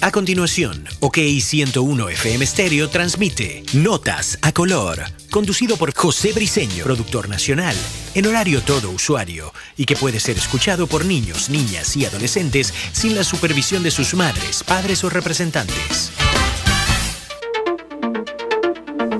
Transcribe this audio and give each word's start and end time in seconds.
A 0.00 0.12
continuación, 0.12 0.86
OK 1.00 1.18
101 1.40 2.08
FM 2.10 2.46
Stereo 2.46 2.88
transmite 2.88 3.64
Notas 3.72 4.38
a 4.42 4.52
color, 4.52 5.02
conducido 5.28 5.76
por 5.76 5.92
José 5.92 6.32
Briseño, 6.32 6.84
productor 6.84 7.28
nacional, 7.28 7.74
en 8.14 8.26
horario 8.26 8.62
todo 8.62 8.90
usuario, 8.92 9.52
y 9.76 9.86
que 9.86 9.96
puede 9.96 10.20
ser 10.20 10.36
escuchado 10.36 10.86
por 10.86 11.04
niños, 11.04 11.50
niñas 11.50 11.96
y 11.96 12.04
adolescentes 12.04 12.72
sin 12.92 13.16
la 13.16 13.24
supervisión 13.24 13.82
de 13.82 13.90
sus 13.90 14.14
madres, 14.14 14.62
padres 14.62 15.02
o 15.02 15.10
representantes. 15.10 16.12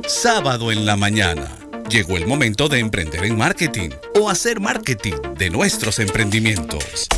Sábado 0.07 0.71
en 0.71 0.87
la 0.87 0.97
mañana. 0.97 1.51
Llegó 1.91 2.17
el 2.17 2.27
momento 2.27 2.69
de 2.69 2.79
emprender 2.79 3.25
en 3.25 3.37
marketing 3.37 3.91
o 4.15 4.31
hacer 4.31 4.61
marketing 4.61 5.15
de 5.37 5.51
nuestros 5.51 5.99
emprendimientos. 5.99 7.09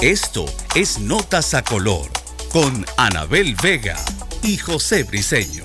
Esto 0.00 0.44
es 0.74 1.00
Notas 1.00 1.54
a 1.54 1.62
Color 1.62 2.23
con 2.54 2.86
Anabel 2.96 3.56
Vega 3.60 3.96
y 4.44 4.58
José 4.58 5.02
Briseño. 5.02 5.64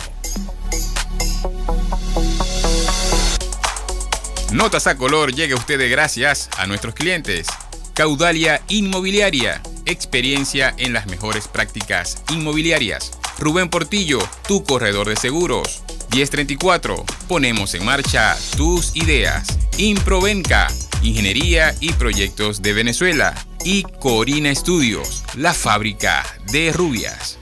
Notas 4.53 4.88
a 4.88 4.98
color 4.98 5.31
llega 5.31 5.53
a 5.53 5.59
ustedes 5.59 5.91
gracias 5.91 6.49
a 6.57 6.65
nuestros 6.65 6.95
clientes. 6.95 7.45
Caudalia 7.93 8.63
Inmobiliaria, 8.70 9.62
experiencia 9.85 10.73
en 10.79 10.93
las 10.93 11.05
mejores 11.05 11.48
prácticas 11.48 12.23
inmobiliarias. 12.31 13.12
Rubén 13.37 13.70
Portillo, 13.70 14.27
tu 14.48 14.63
corredor 14.63 15.07
de 15.09 15.15
seguros. 15.15 15.84
1034, 16.12 17.05
ponemos 17.27 17.76
en 17.76 17.85
marcha 17.85 18.35
tus 18.57 18.95
ideas. 18.95 19.48
Improvenca, 19.77 20.67
ingeniería 21.02 21.73
y 21.80 21.94
proyectos 21.94 22.62
de 22.62 22.73
Venezuela 22.73 23.34
y 23.63 23.84
Corina 23.84 24.53
Studios, 24.53 25.23
la 25.35 25.53
fábrica 25.53 26.26
de 26.52 26.71
rubias. 26.73 27.40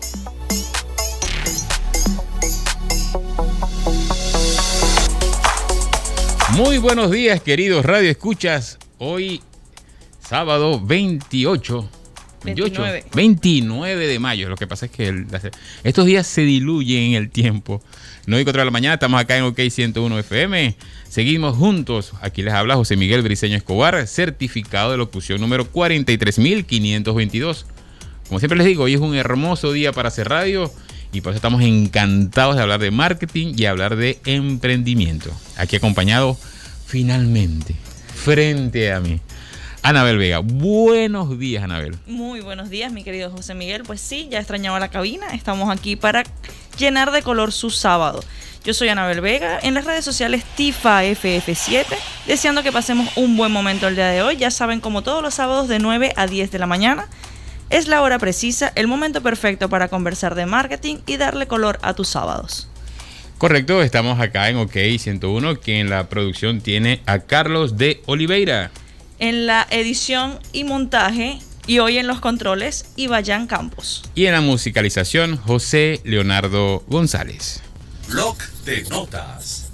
Muy 6.51 6.77
buenos 6.77 7.11
días, 7.11 7.41
queridos 7.41 7.85
Radio 7.85 8.09
Escuchas. 8.09 8.79
Hoy, 8.97 9.41
sábado 10.27 10.79
28. 10.83 11.89
29. 12.43 13.05
29 13.13 14.07
de 14.07 14.19
mayo. 14.19 14.49
Lo 14.49 14.55
que 14.55 14.67
pasa 14.67 14.85
es 14.85 14.91
que 14.91 15.25
estos 15.83 16.05
días 16.05 16.25
se 16.25 16.41
diluyen 16.41 17.03
en 17.03 17.13
el 17.15 17.29
tiempo. 17.29 17.81
No 18.27 18.35
hay 18.35 18.43
contra 18.43 18.65
la 18.65 18.71
mañana, 18.71 18.95
estamos 18.95 19.21
acá 19.21 19.37
en 19.37 19.45
OK 19.45 19.57
101 19.57 20.19
FM. 20.19 20.75
Seguimos 21.07 21.55
juntos. 21.55 22.11
Aquí 22.19 22.43
les 22.43 22.53
habla 22.53 22.75
José 22.75 22.97
Miguel 22.97 23.21
Briceño 23.21 23.55
Escobar, 23.55 24.05
certificado 24.05 24.91
de 24.91 24.97
locución 24.97 25.39
número 25.39 25.65
43522. 25.71 27.65
Como 28.27 28.39
siempre 28.39 28.57
les 28.57 28.67
digo, 28.67 28.83
hoy 28.83 28.95
es 28.95 28.99
un 28.99 29.15
hermoso 29.15 29.71
día 29.71 29.93
para 29.93 30.09
hacer 30.09 30.27
radio 30.27 30.69
y 31.13 31.21
por 31.21 31.31
eso 31.31 31.37
estamos 31.37 31.61
encantados 31.61 32.57
de 32.57 32.63
hablar 32.63 32.81
de 32.81 32.91
marketing 32.91 33.53
y 33.55 33.63
hablar 33.63 33.95
de 33.95 34.19
emprendimiento. 34.25 35.31
Aquí 35.55 35.77
acompañado 35.77 36.37
finalmente, 36.85 37.75
frente 38.13 38.91
a 38.91 38.99
mí. 38.99 39.21
Anabel 39.87 40.17
Vega, 40.17 40.39
buenos 40.39 41.39
días 41.39 41.63
Anabel. 41.63 41.95
Muy 42.07 42.41
buenos 42.41 42.69
días 42.69 42.91
mi 42.91 43.05
querido 43.05 43.31
José 43.31 43.53
Miguel. 43.53 43.83
Pues 43.83 44.01
sí, 44.01 44.27
ya 44.29 44.37
extrañaba 44.37 44.81
la 44.81 44.89
cabina. 44.89 45.27
Estamos 45.27 45.69
aquí 45.69 45.95
para 45.95 46.25
llenar 46.77 47.11
de 47.11 47.21
color 47.21 47.53
su 47.53 47.69
sábado. 47.69 48.21
Yo 48.65 48.73
soy 48.73 48.89
Anabel 48.89 49.21
Vega, 49.21 49.57
en 49.63 49.75
las 49.75 49.85
redes 49.85 50.03
sociales 50.03 50.43
TIFAFF7, 50.57 51.85
deseando 52.27 52.63
que 52.63 52.73
pasemos 52.73 53.07
un 53.15 53.37
buen 53.37 53.53
momento 53.53 53.87
el 53.87 53.95
día 53.95 54.07
de 54.07 54.21
hoy. 54.21 54.35
Ya 54.35 54.51
saben, 54.51 54.81
como 54.81 55.03
todos 55.03 55.23
los 55.23 55.35
sábados 55.35 55.69
de 55.69 55.79
9 55.79 56.11
a 56.17 56.27
10 56.27 56.51
de 56.51 56.59
la 56.59 56.67
mañana, 56.67 57.07
es 57.69 57.87
la 57.87 58.01
hora 58.01 58.19
precisa, 58.19 58.73
el 58.75 58.87
momento 58.87 59.23
perfecto 59.23 59.69
para 59.69 59.87
conversar 59.87 60.35
de 60.35 60.47
marketing 60.47 60.97
y 61.05 61.15
darle 61.15 61.47
color 61.47 61.79
a 61.81 61.93
tus 61.93 62.09
sábados. 62.09 62.67
Correcto, 63.37 63.81
estamos 63.81 64.19
acá 64.19 64.49
en 64.49 64.57
OK 64.57 64.75
101, 64.99 65.61
que 65.61 65.79
en 65.79 65.89
la 65.89 66.09
producción 66.09 66.59
tiene 66.59 67.01
a 67.05 67.19
Carlos 67.19 67.77
de 67.77 68.01
Oliveira. 68.05 68.69
En 69.19 69.47
la 69.47 69.65
edición 69.71 70.39
y 70.53 70.63
montaje 70.63 71.39
y 71.65 71.79
hoy 71.79 71.97
en 71.97 72.05
los 72.05 72.19
controles, 72.19 72.85
Ibayan 72.95 73.47
Campos. 73.47 74.03
Y 74.13 74.27
en 74.27 74.33
la 74.33 74.41
musicalización, 74.41 75.37
José 75.37 76.01
Leonardo 76.03 76.83
González. 76.87 77.61
Blog 78.07 78.37
de 78.63 78.83
notas. 78.83 79.69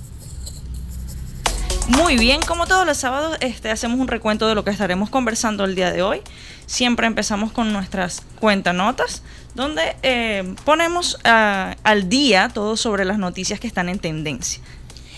Muy 1.89 2.17
bien, 2.17 2.39
como 2.41 2.65
todos 2.65 2.87
los 2.87 2.97
sábados, 2.97 3.37
este, 3.41 3.69
hacemos 3.69 3.99
un 3.99 4.07
recuento 4.07 4.47
de 4.47 4.55
lo 4.55 4.63
que 4.63 4.71
estaremos 4.71 5.09
conversando 5.09 5.65
el 5.65 5.75
día 5.75 5.91
de 5.91 6.01
hoy. 6.01 6.21
Siempre 6.65 7.05
empezamos 7.05 7.51
con 7.51 7.73
nuestras 7.73 8.23
cuentanotas, 8.39 9.21
donde 9.53 9.97
eh, 10.01 10.55
ponemos 10.63 11.19
ah, 11.25 11.75
al 11.83 12.07
día 12.07 12.49
todo 12.53 12.77
sobre 12.77 13.03
las 13.03 13.17
noticias 13.17 13.59
que 13.59 13.67
están 13.67 13.89
en 13.89 13.99
tendencia. 13.99 14.63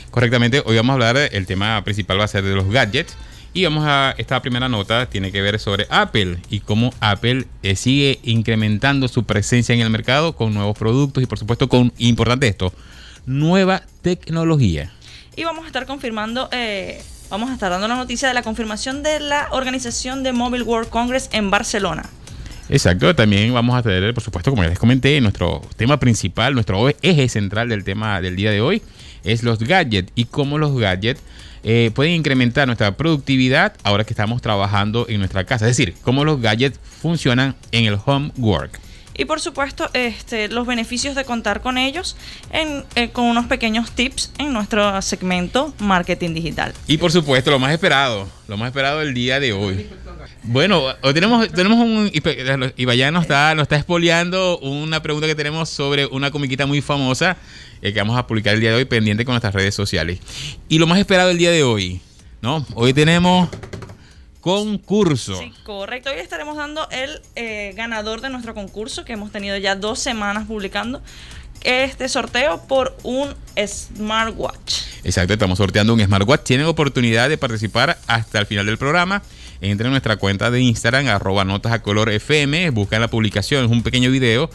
Correctamente, 0.10 0.64
hoy 0.66 0.76
vamos 0.78 0.92
a 0.92 0.94
hablar, 0.94 1.18
el 1.18 1.46
tema 1.46 1.84
principal 1.84 2.20
va 2.20 2.24
a 2.24 2.28
ser 2.28 2.44
de 2.44 2.56
los 2.56 2.68
gadgets. 2.68 3.16
Y 3.56 3.64
vamos 3.64 3.86
a 3.88 4.14
esta 4.18 4.42
primera 4.42 4.68
nota, 4.68 5.06
tiene 5.06 5.32
que 5.32 5.42
ver 5.42 5.60
sobre 5.60 5.88
Apple 5.90 6.40
y 6.50 6.60
cómo 6.60 6.94
Apple 7.00 7.46
eh, 7.64 7.78
sigue 7.78 8.20
incrementando 8.24 9.08
su 9.08 9.24
presencia 9.24 9.74
en 9.74 9.80
el 9.80 9.90
mercado 9.90 10.36
con 10.36 10.54
nuevos 10.54 10.78
productos 10.78 11.24
y 11.24 11.26
por 11.26 11.40
supuesto 11.40 11.70
con, 11.70 11.94
importante 11.98 12.50
esto, 12.50 12.74
nueva 13.26 13.84
tecnología. 14.02 14.92
Y 15.38 15.46
vamos 15.46 15.64
a 15.64 15.68
estar 15.68 15.86
confirmando, 15.86 16.50
eh, 16.52 17.02
vamos 17.30 17.50
a 17.50 17.54
estar 17.54 17.72
dando 17.72 17.88
la 17.88 17.96
noticia 17.96 18.28
de 18.28 18.34
la 18.34 18.44
confirmación 18.44 19.04
de 19.04 19.22
la 19.22 19.48
organización 19.52 20.22
de 20.24 20.34
Mobile 20.34 20.66
World 20.66 20.90
Congress 20.90 21.30
en 21.32 21.50
Barcelona. 21.50 22.04
Exacto, 22.68 23.16
también 23.16 23.54
vamos 23.54 23.74
a 23.78 23.82
tener, 23.82 24.14
por 24.14 24.22
supuesto, 24.22 24.52
como 24.52 24.64
ya 24.64 24.70
les 24.70 24.80
comenté, 24.80 25.22
nuestro 25.22 25.62
tema 25.78 25.98
principal, 25.98 26.56
nuestro 26.56 26.90
eje 27.02 27.30
central 27.30 27.70
del 27.70 27.86
tema 27.86 28.20
del 28.20 28.36
día 28.36 28.52
de 28.52 28.60
hoy 28.60 28.82
es 29.26 29.44
los 29.44 29.60
gadgets 29.60 30.12
y 30.16 30.26
cómo 30.26 30.58
los 30.58 30.78
gadgets 30.78 31.22
eh, 31.64 31.92
pueden 31.94 32.14
incrementar 32.14 32.68
nuestra 32.68 32.96
productividad 32.96 33.74
ahora 33.84 34.04
que 34.04 34.14
estamos 34.14 34.42
trabajando 34.42 35.08
en 35.10 35.20
nuestra 35.20 35.44
casa. 35.46 35.68
Es 35.68 35.76
decir, 35.76 35.96
cómo 36.04 36.24
los 36.24 36.40
gadgets 36.40 36.80
funcionan 37.02 37.56
en 37.72 37.86
el 37.86 37.98
home 38.06 38.32
work 38.38 38.80
y 39.18 39.26
por 39.26 39.40
supuesto 39.40 39.90
este, 39.94 40.50
los 40.50 40.68
beneficios 40.68 41.16
de 41.16 41.24
contar 41.24 41.62
con 41.62 41.78
ellos 41.78 42.16
en, 42.52 42.84
eh, 42.96 43.10
con 43.10 43.26
unos 43.26 43.46
pequeños 43.46 43.92
tips 43.92 44.32
en 44.38 44.54
nuestro 44.54 45.02
segmento 45.02 45.74
marketing 45.80 46.34
digital. 46.34 46.74
Y 46.88 46.98
por 46.98 47.12
supuesto 47.12 47.52
lo 47.52 47.60
más 47.60 47.72
esperado, 47.72 48.28
lo 48.48 48.58
más 48.58 48.68
esperado 48.68 49.00
del 49.00 49.14
día 49.14 49.40
de 49.40 49.54
hoy. 49.54 49.90
Bueno, 50.44 50.84
hoy 51.02 51.14
tenemos, 51.14 51.52
tenemos 51.52 51.78
un. 51.80 52.12
Ibayán 52.78 53.14
nos 53.14 53.24
está, 53.24 53.56
nos 53.56 53.64
está 53.64 53.76
expoliando 53.76 54.60
una 54.60 55.02
pregunta 55.02 55.28
que 55.28 55.36
tenemos 55.36 55.70
sobre 55.70 56.06
una 56.06 56.32
comiquita 56.32 56.66
muy 56.66 56.82
famosa 56.82 57.38
eh, 57.82 57.94
que 57.94 58.00
vamos 58.00 58.18
a 58.18 58.28
publicar 58.28 58.56
el 58.56 58.62
día 58.62 58.72
de 58.72 58.78
hoy, 58.78 58.86
pendiente 58.86 59.26
con 59.26 59.34
nuestras 59.34 59.54
redes 59.54 59.76
sociales. 59.76 60.20
Y 60.70 60.80
lo 60.80 60.88
más 60.88 61.00
esperado 61.00 61.30
del 61.30 61.38
día 61.38 61.52
de 61.52 61.64
hoy, 61.64 62.02
¿no? 62.42 62.66
Hoy 62.74 62.94
tenemos 62.94 63.50
concurso. 64.42 65.40
Sí, 65.40 65.52
correcto. 65.64 66.12
Hoy 66.12 66.20
estaremos 66.20 66.56
dando 66.56 66.88
el 66.92 67.22
eh, 67.36 67.74
ganador 67.76 68.22
de 68.22 68.30
nuestro 68.30 68.54
concurso 68.54 69.04
que 69.04 69.14
hemos 69.14 69.32
tenido 69.32 69.58
ya 69.58 69.76
dos 69.76 70.00
semanas 70.00 70.46
publicando 70.46 71.02
este 71.64 72.08
sorteo 72.08 72.62
por 72.68 72.96
un 73.04 73.34
smartwatch. 73.58 74.84
Exacto, 75.04 75.34
estamos 75.34 75.58
sorteando 75.58 75.94
un 75.94 76.00
smartwatch. 76.00 76.44
Tienen 76.44 76.68
oportunidad 76.68 77.28
de 77.28 77.38
participar 77.38 77.98
hasta 78.08 78.40
el 78.40 78.46
final 78.46 78.68
del 78.68 78.78
programa. 78.78 79.24
Entren 79.62 79.88
en 79.88 79.92
nuestra 79.92 80.18
cuenta 80.18 80.52
de 80.52 80.62
Instagram, 80.62 81.08
arroba 81.08 81.46
notas 81.46 81.72
a 81.72 81.82
color 81.82 82.10
FM, 82.10 82.70
buscan 82.72 83.02
la 83.02 83.08
publicación, 83.08 83.66
es 83.66 83.72
un 83.72 83.84
pequeño 83.84 84.12
video 84.12 84.50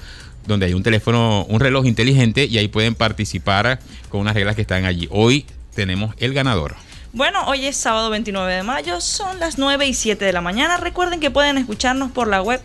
donde 0.47 0.67
hay 0.67 0.75
un 0.75 0.83
teléfono, 0.83 1.45
un 1.49 1.61
reloj 1.61 1.87
inteligente 1.87 2.45
y 2.45 2.59
ahí 2.59 2.69
pueden 2.69 2.95
participar 2.95 3.81
con 4.09 4.21
unas 4.21 4.35
reglas 4.35 4.57
que 4.57 4.63
están 4.63 4.85
allí. 4.85 5.09
Hoy 5.11 5.47
tenemos 5.75 6.15
el 6.19 6.35
ganador. 6.35 6.77
Bueno, 7.13 7.45
hoy 7.47 7.67
es 7.67 7.77
sábado 7.77 8.11
29 8.11 8.55
de 8.55 8.63
mayo, 8.63 9.01
son 9.01 9.41
las 9.41 9.59
9 9.59 9.87
y 9.87 9.95
7 9.95 10.25
de 10.25 10.33
la 10.33 10.41
mañana. 10.41 10.77
Recuerden 10.77 11.19
que 11.19 11.31
pueden 11.31 11.59
escucharnos 11.59 12.13
por 12.13 12.29
la 12.29 12.41
web 12.41 12.61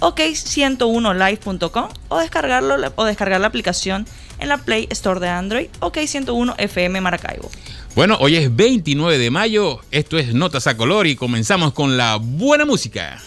ok101live.com 0.00 1.88
o 2.08 2.18
descargarlo 2.18 2.76
o 2.96 3.04
descargar 3.04 3.40
la 3.40 3.46
aplicación 3.46 4.06
en 4.38 4.48
la 4.48 4.58
Play 4.58 4.88
Store 4.90 5.20
de 5.20 5.28
Android 5.28 5.68
OK101 5.80 6.54
FM 6.58 7.00
Maracaibo. 7.00 7.50
Bueno, 7.94 8.16
hoy 8.20 8.36
es 8.36 8.56
29 8.56 9.18
de 9.18 9.30
mayo, 9.30 9.80
esto 9.90 10.16
es 10.16 10.32
Notas 10.32 10.66
a 10.66 10.78
Color 10.78 11.06
y 11.06 11.14
comenzamos 11.14 11.74
con 11.74 11.98
la 11.98 12.16
buena 12.16 12.64
música. 12.64 13.20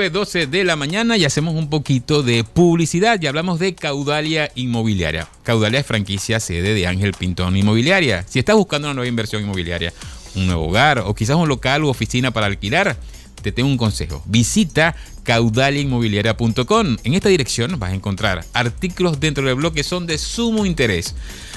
9.12 0.00 0.48
de 0.48 0.64
la 0.64 0.76
mañana 0.76 1.18
y 1.18 1.26
hacemos 1.26 1.54
un 1.54 1.68
poquito 1.68 2.22
de 2.22 2.42
publicidad 2.42 3.20
y 3.20 3.26
hablamos 3.26 3.58
de 3.58 3.74
Caudalia 3.74 4.50
Inmobiliaria. 4.54 5.28
Caudalia 5.42 5.80
es 5.80 5.86
franquicia 5.86 6.40
sede 6.40 6.72
de 6.72 6.86
Ángel 6.86 7.12
Pintón 7.12 7.54
Inmobiliaria. 7.54 8.24
Si 8.26 8.38
estás 8.38 8.56
buscando 8.56 8.88
una 8.88 8.94
nueva 8.94 9.10
inversión 9.10 9.42
inmobiliaria, 9.42 9.92
un 10.36 10.46
nuevo 10.46 10.68
hogar 10.68 11.00
o 11.00 11.14
quizás 11.14 11.36
un 11.36 11.50
local 11.50 11.84
u 11.84 11.88
oficina 11.88 12.30
para 12.30 12.46
alquilar, 12.46 12.96
te 13.42 13.52
tengo 13.52 13.68
un 13.68 13.76
consejo. 13.76 14.22
Visita 14.24 14.96
caudaliainmobiliaria.com. 15.24 16.96
En 17.04 17.12
esta 17.12 17.28
dirección 17.28 17.78
vas 17.78 17.92
a 17.92 17.94
encontrar 17.94 18.46
artículos 18.54 19.20
dentro 19.20 19.44
del 19.44 19.56
blog 19.56 19.74
que 19.74 19.82
son 19.82 20.06
de 20.06 20.16
sumo 20.16 20.64
interés. 20.64 21.14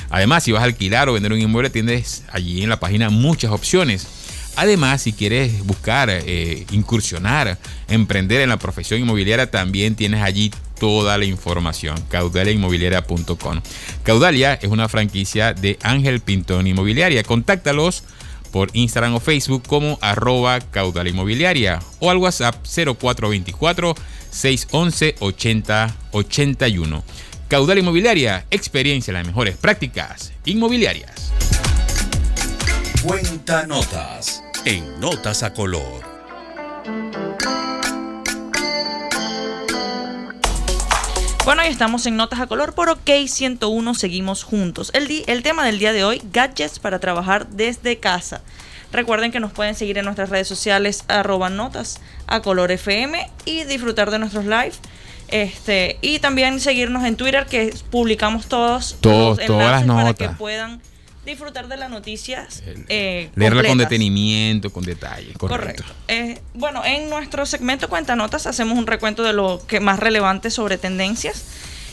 Además, 0.09 0.43
si 0.43 0.51
vas 0.51 0.63
a 0.63 0.65
alquilar 0.65 1.07
o 1.07 1.13
vender 1.13 1.31
un 1.31 1.39
inmueble, 1.39 1.69
tienes 1.69 2.25
allí 2.29 2.61
en 2.61 2.67
la 2.67 2.81
página 2.81 3.09
muchas 3.09 3.51
opciones. 3.51 4.05
Además, 4.55 5.01
si 5.01 5.13
quieres 5.13 5.65
buscar, 5.65 6.09
eh, 6.09 6.65
incursionar, 6.71 7.57
emprender 7.87 8.41
en 8.41 8.49
la 8.49 8.57
profesión 8.57 8.99
inmobiliaria, 8.99 9.49
también 9.49 9.95
tienes 9.95 10.21
allí 10.21 10.51
toda 10.79 11.17
la 11.17 11.25
información. 11.25 11.95
Caudaliainmobiliaria.com. 12.09 13.61
Caudalia 14.03 14.53
es 14.55 14.69
una 14.69 14.89
franquicia 14.89 15.53
de 15.53 15.79
Ángel 15.81 16.19
Pintón 16.19 16.67
Inmobiliaria. 16.67 17.23
Contáctalos 17.23 18.03
por 18.51 18.69
Instagram 18.73 19.15
o 19.15 19.19
Facebook 19.19 19.63
como 19.67 19.97
arroba 20.01 20.59
caudal 20.59 21.07
inmobiliaria 21.07 21.79
o 21.99 22.11
al 22.11 22.17
WhatsApp 22.17 22.55
0424 22.63 23.95
611 24.29 25.15
8081. 25.19 27.03
Caudal 27.47 27.79
Inmobiliaria, 27.79 28.45
experiencia 28.51 29.11
en 29.11 29.15
las 29.15 29.25
mejores 29.25 29.57
prácticas 29.57 30.33
inmobiliarias. 30.45 31.31
Cuenta 33.03 33.65
notas 33.67 34.42
en 34.65 34.99
Notas 34.99 35.43
a 35.43 35.53
Color. 35.53 36.03
Bueno, 41.43 41.63
y 41.65 41.67
estamos 41.67 42.05
en 42.05 42.15
Notas 42.15 42.39
a 42.39 42.47
Color 42.47 42.73
por 42.73 42.89
OK 42.89 43.09
101, 43.27 43.93
seguimos 43.95 44.43
juntos. 44.43 44.91
El, 44.93 45.23
el 45.27 45.43
tema 45.43 45.65
del 45.65 45.79
día 45.79 45.91
de 45.91 46.05
hoy, 46.05 46.21
gadgets 46.31 46.79
para 46.79 46.99
trabajar 46.99 47.47
desde 47.47 47.99
casa. 47.99 48.41
Recuerden 48.93 49.31
que 49.31 49.41
nos 49.41 49.51
pueden 49.51 49.75
seguir 49.75 49.97
en 49.97 50.05
nuestras 50.05 50.29
redes 50.29 50.47
sociales 50.47 51.03
arroba 51.09 51.49
notas 51.49 51.99
a 52.27 52.41
color 52.41 52.71
FM 52.71 53.29
y 53.45 53.63
disfrutar 53.65 54.11
de 54.11 54.19
nuestros 54.19 54.45
live. 54.45 54.73
Este, 55.27 55.97
y 56.01 56.19
también 56.19 56.59
seguirnos 56.59 57.03
en 57.03 57.17
Twitter 57.17 57.47
que 57.47 57.73
publicamos 57.89 58.45
todos, 58.47 58.97
todos 59.01 59.39
todas 59.45 59.71
las 59.71 59.85
notas. 59.85 60.03
para 60.03 60.13
que 60.13 60.37
puedan 60.37 60.79
disfrutar 61.25 61.67
de 61.67 61.77
las 61.77 61.89
noticias. 61.89 62.63
Eh, 62.89 63.29
Leerla 63.35 63.63
con 63.67 63.77
detenimiento, 63.77 64.71
con 64.71 64.83
detalle. 64.83 65.33
Correcto. 65.33 65.83
Eh, 66.07 66.41
bueno, 66.53 66.83
en 66.85 67.09
nuestro 67.09 67.45
segmento 67.45 67.89
Cuenta 67.89 68.15
Notas 68.15 68.47
hacemos 68.47 68.77
un 68.77 68.87
recuento 68.87 69.23
de 69.23 69.33
lo 69.33 69.61
que 69.65 69.79
más 69.79 69.99
relevante 69.99 70.49
sobre 70.49 70.77
tendencias. 70.77 71.45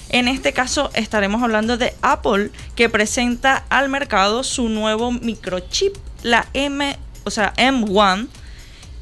En 0.08 0.26
este 0.26 0.52
caso 0.52 0.90
estaremos 0.94 1.42
hablando 1.42 1.76
de 1.76 1.94
Apple 2.02 2.50
que 2.75 2.88
presenta 2.88 3.64
al 3.68 3.88
mercado 3.88 4.42
su 4.42 4.68
nuevo 4.68 5.12
microchip, 5.12 5.94
la 6.22 6.49
M, 6.52 6.96
o 7.25 7.30
sea, 7.30 7.54
M1, 7.56 8.26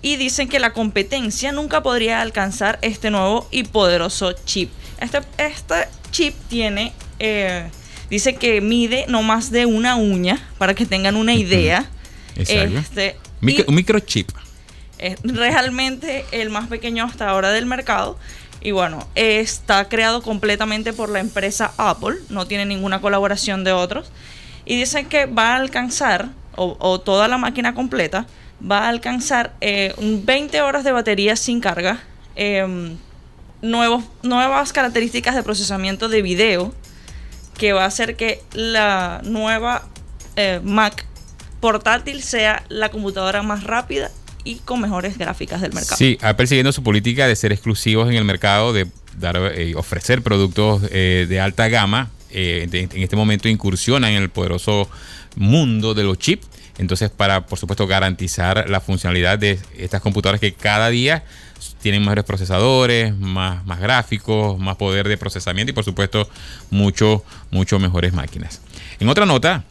y 0.02 0.16
dicen 0.16 0.48
que 0.48 0.58
la 0.58 0.74
competencia 0.74 1.50
nunca 1.50 1.82
podría 1.82 2.20
alcanzar 2.20 2.78
este 2.82 3.10
nuevo 3.10 3.48
y 3.50 3.64
poderoso 3.64 4.32
chip. 4.44 4.70
Este, 5.00 5.20
este 5.38 5.88
chip 6.10 6.34
tiene 6.48 6.92
eh, 7.18 7.70
Dice 8.10 8.36
que 8.36 8.60
mide 8.60 9.04
no 9.08 9.22
más 9.22 9.50
de 9.50 9.66
una 9.66 9.96
uña, 9.96 10.38
para 10.56 10.74
que 10.74 10.86
tengan 10.86 11.16
una 11.16 11.34
idea. 11.34 11.86
Este, 12.36 13.16
un 13.66 13.74
microchip. 13.74 14.30
Es 14.98 15.18
realmente 15.22 16.24
el 16.32 16.50
más 16.50 16.68
pequeño 16.68 17.04
hasta 17.04 17.28
ahora 17.28 17.50
del 17.50 17.66
mercado. 17.66 18.18
Y 18.60 18.72
bueno, 18.72 19.06
está 19.14 19.88
creado 19.88 20.22
completamente 20.22 20.92
por 20.92 21.10
la 21.10 21.20
empresa 21.20 21.72
Apple, 21.76 22.16
no 22.28 22.46
tiene 22.46 22.66
ninguna 22.66 23.00
colaboración 23.00 23.62
de 23.62 23.72
otros. 23.72 24.10
Y 24.64 24.76
dicen 24.76 25.06
que 25.06 25.26
va 25.26 25.52
a 25.52 25.56
alcanzar, 25.56 26.30
o, 26.56 27.00
toda 27.00 27.28
la 27.28 27.38
máquina 27.38 27.74
completa, 27.74 28.26
va 28.60 28.86
a 28.86 28.88
alcanzar 28.88 29.54
20 29.60 30.56
eh, 30.56 30.60
horas 30.60 30.82
de 30.82 30.90
batería 30.90 31.36
sin 31.36 31.60
carga, 31.60 32.02
em, 32.34 32.96
nuevos, 33.62 34.04
nuevas 34.22 34.72
características 34.72 35.36
de 35.36 35.44
procesamiento 35.44 36.08
de 36.08 36.22
video, 36.22 36.74
que 37.58 37.72
va 37.72 37.84
a 37.84 37.86
hacer 37.86 38.16
que 38.16 38.40
la 38.54 39.20
nueva 39.24 39.86
eh, 40.36 40.60
Mac 40.62 41.04
portátil 41.60 42.22
sea 42.22 42.64
la 42.68 42.90
computadora 42.90 43.42
más 43.42 43.64
rápida 43.64 44.10
y 44.44 44.56
con 44.60 44.80
mejores 44.80 45.18
gráficas 45.18 45.60
del 45.60 45.72
mercado. 45.74 45.96
Sí, 45.96 46.16
Apple 46.22 46.46
siguiendo 46.46 46.72
su 46.72 46.82
política 46.82 47.26
de 47.26 47.36
ser 47.36 47.52
exclusivos 47.52 48.08
en 48.08 48.14
el 48.14 48.24
mercado, 48.24 48.72
de 48.72 48.86
dar, 49.18 49.36
eh, 49.36 49.74
ofrecer 49.74 50.22
productos 50.22 50.82
eh, 50.90 51.26
de 51.28 51.40
alta 51.40 51.68
gama. 51.68 52.10
en 52.30 53.02
este 53.02 53.16
momento 53.16 53.48
incursiona 53.48 54.10
en 54.10 54.22
el 54.22 54.30
poderoso 54.30 54.88
mundo 55.36 55.94
de 55.94 56.04
los 56.04 56.18
chips. 56.18 56.46
Entonces, 56.78 57.10
para, 57.10 57.46
por 57.46 57.58
supuesto, 57.58 57.86
garantizar 57.86 58.70
la 58.70 58.80
funcionalidad 58.80 59.38
de 59.38 59.58
estas 59.76 60.00
computadoras 60.00 60.40
que 60.40 60.54
cada 60.54 60.88
día 60.88 61.24
tienen 61.82 62.02
mejores 62.02 62.24
procesadores, 62.24 63.16
más, 63.16 63.64
gráficos, 63.80 64.58
más 64.58 64.76
poder 64.76 65.08
de 65.08 65.16
procesamiento 65.16 65.72
y 65.72 65.74
por 65.74 65.84
supuesto 65.84 66.28
mucho, 66.70 67.24
mucho 67.50 67.78
mejores 67.78 68.12
máquinas. 68.12 68.60
En 69.00 69.08
otra 69.08 69.26
nota, 69.26 69.64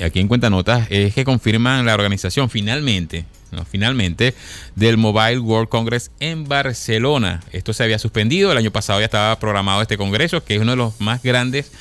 aquí 0.00 0.20
en 0.20 0.28
cuenta 0.28 0.50
notas, 0.50 0.86
es 0.90 1.14
que 1.14 1.24
confirman 1.24 1.84
la 1.84 1.94
organización 1.94 2.48
finalmente, 2.48 3.26
finalmente, 3.70 4.34
del 4.74 4.96
Mobile 4.96 5.38
World 5.38 5.68
Congress 5.68 6.10
en 6.20 6.48
Barcelona. 6.48 7.42
Esto 7.52 7.74
se 7.74 7.84
había 7.84 7.98
suspendido, 7.98 8.52
el 8.52 8.58
año 8.58 8.70
pasado 8.70 9.00
ya 9.00 9.06
estaba 9.06 9.38
programado 9.38 9.82
este 9.82 9.98
congreso, 9.98 10.42
que 10.44 10.54
es 10.54 10.60
uno 10.60 10.72
de 10.72 10.76
los 10.76 11.00
más 11.00 11.22
grandes 11.22 11.72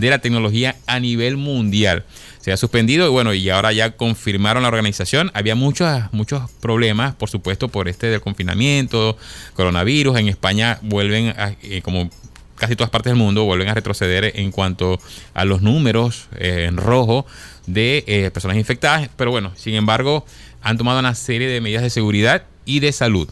de 0.00 0.10
la 0.10 0.18
tecnología 0.18 0.76
a 0.86 0.98
nivel 0.98 1.36
mundial. 1.36 2.04
Se 2.40 2.52
ha 2.52 2.56
suspendido 2.56 3.06
y 3.06 3.10
bueno, 3.10 3.34
y 3.34 3.50
ahora 3.50 3.72
ya 3.72 3.96
confirmaron 3.96 4.62
la 4.62 4.68
organización. 4.68 5.30
Había 5.34 5.54
muchos, 5.54 5.88
muchos 6.12 6.50
problemas, 6.60 7.14
por 7.14 7.28
supuesto, 7.28 7.68
por 7.68 7.88
este 7.88 8.06
del 8.06 8.20
confinamiento, 8.20 9.16
coronavirus. 9.54 10.18
En 10.18 10.28
España 10.28 10.78
vuelven, 10.82 11.28
a, 11.28 11.54
eh, 11.62 11.82
como 11.82 12.08
casi 12.56 12.76
todas 12.76 12.90
partes 12.90 13.10
del 13.10 13.18
mundo, 13.18 13.44
vuelven 13.44 13.68
a 13.68 13.74
retroceder 13.74 14.32
en 14.36 14.52
cuanto 14.52 14.98
a 15.34 15.44
los 15.44 15.60
números 15.60 16.28
eh, 16.38 16.66
en 16.66 16.78
rojo 16.78 17.26
de 17.66 18.04
eh, 18.06 18.30
personas 18.30 18.56
infectadas. 18.56 19.10
Pero 19.16 19.30
bueno, 19.30 19.52
sin 19.56 19.74
embargo, 19.74 20.24
han 20.62 20.78
tomado 20.78 20.98
una 20.98 21.14
serie 21.14 21.46
de 21.46 21.60
medidas 21.60 21.82
de 21.82 21.90
seguridad 21.90 22.44
y 22.64 22.80
de 22.80 22.92
salud. 22.92 23.28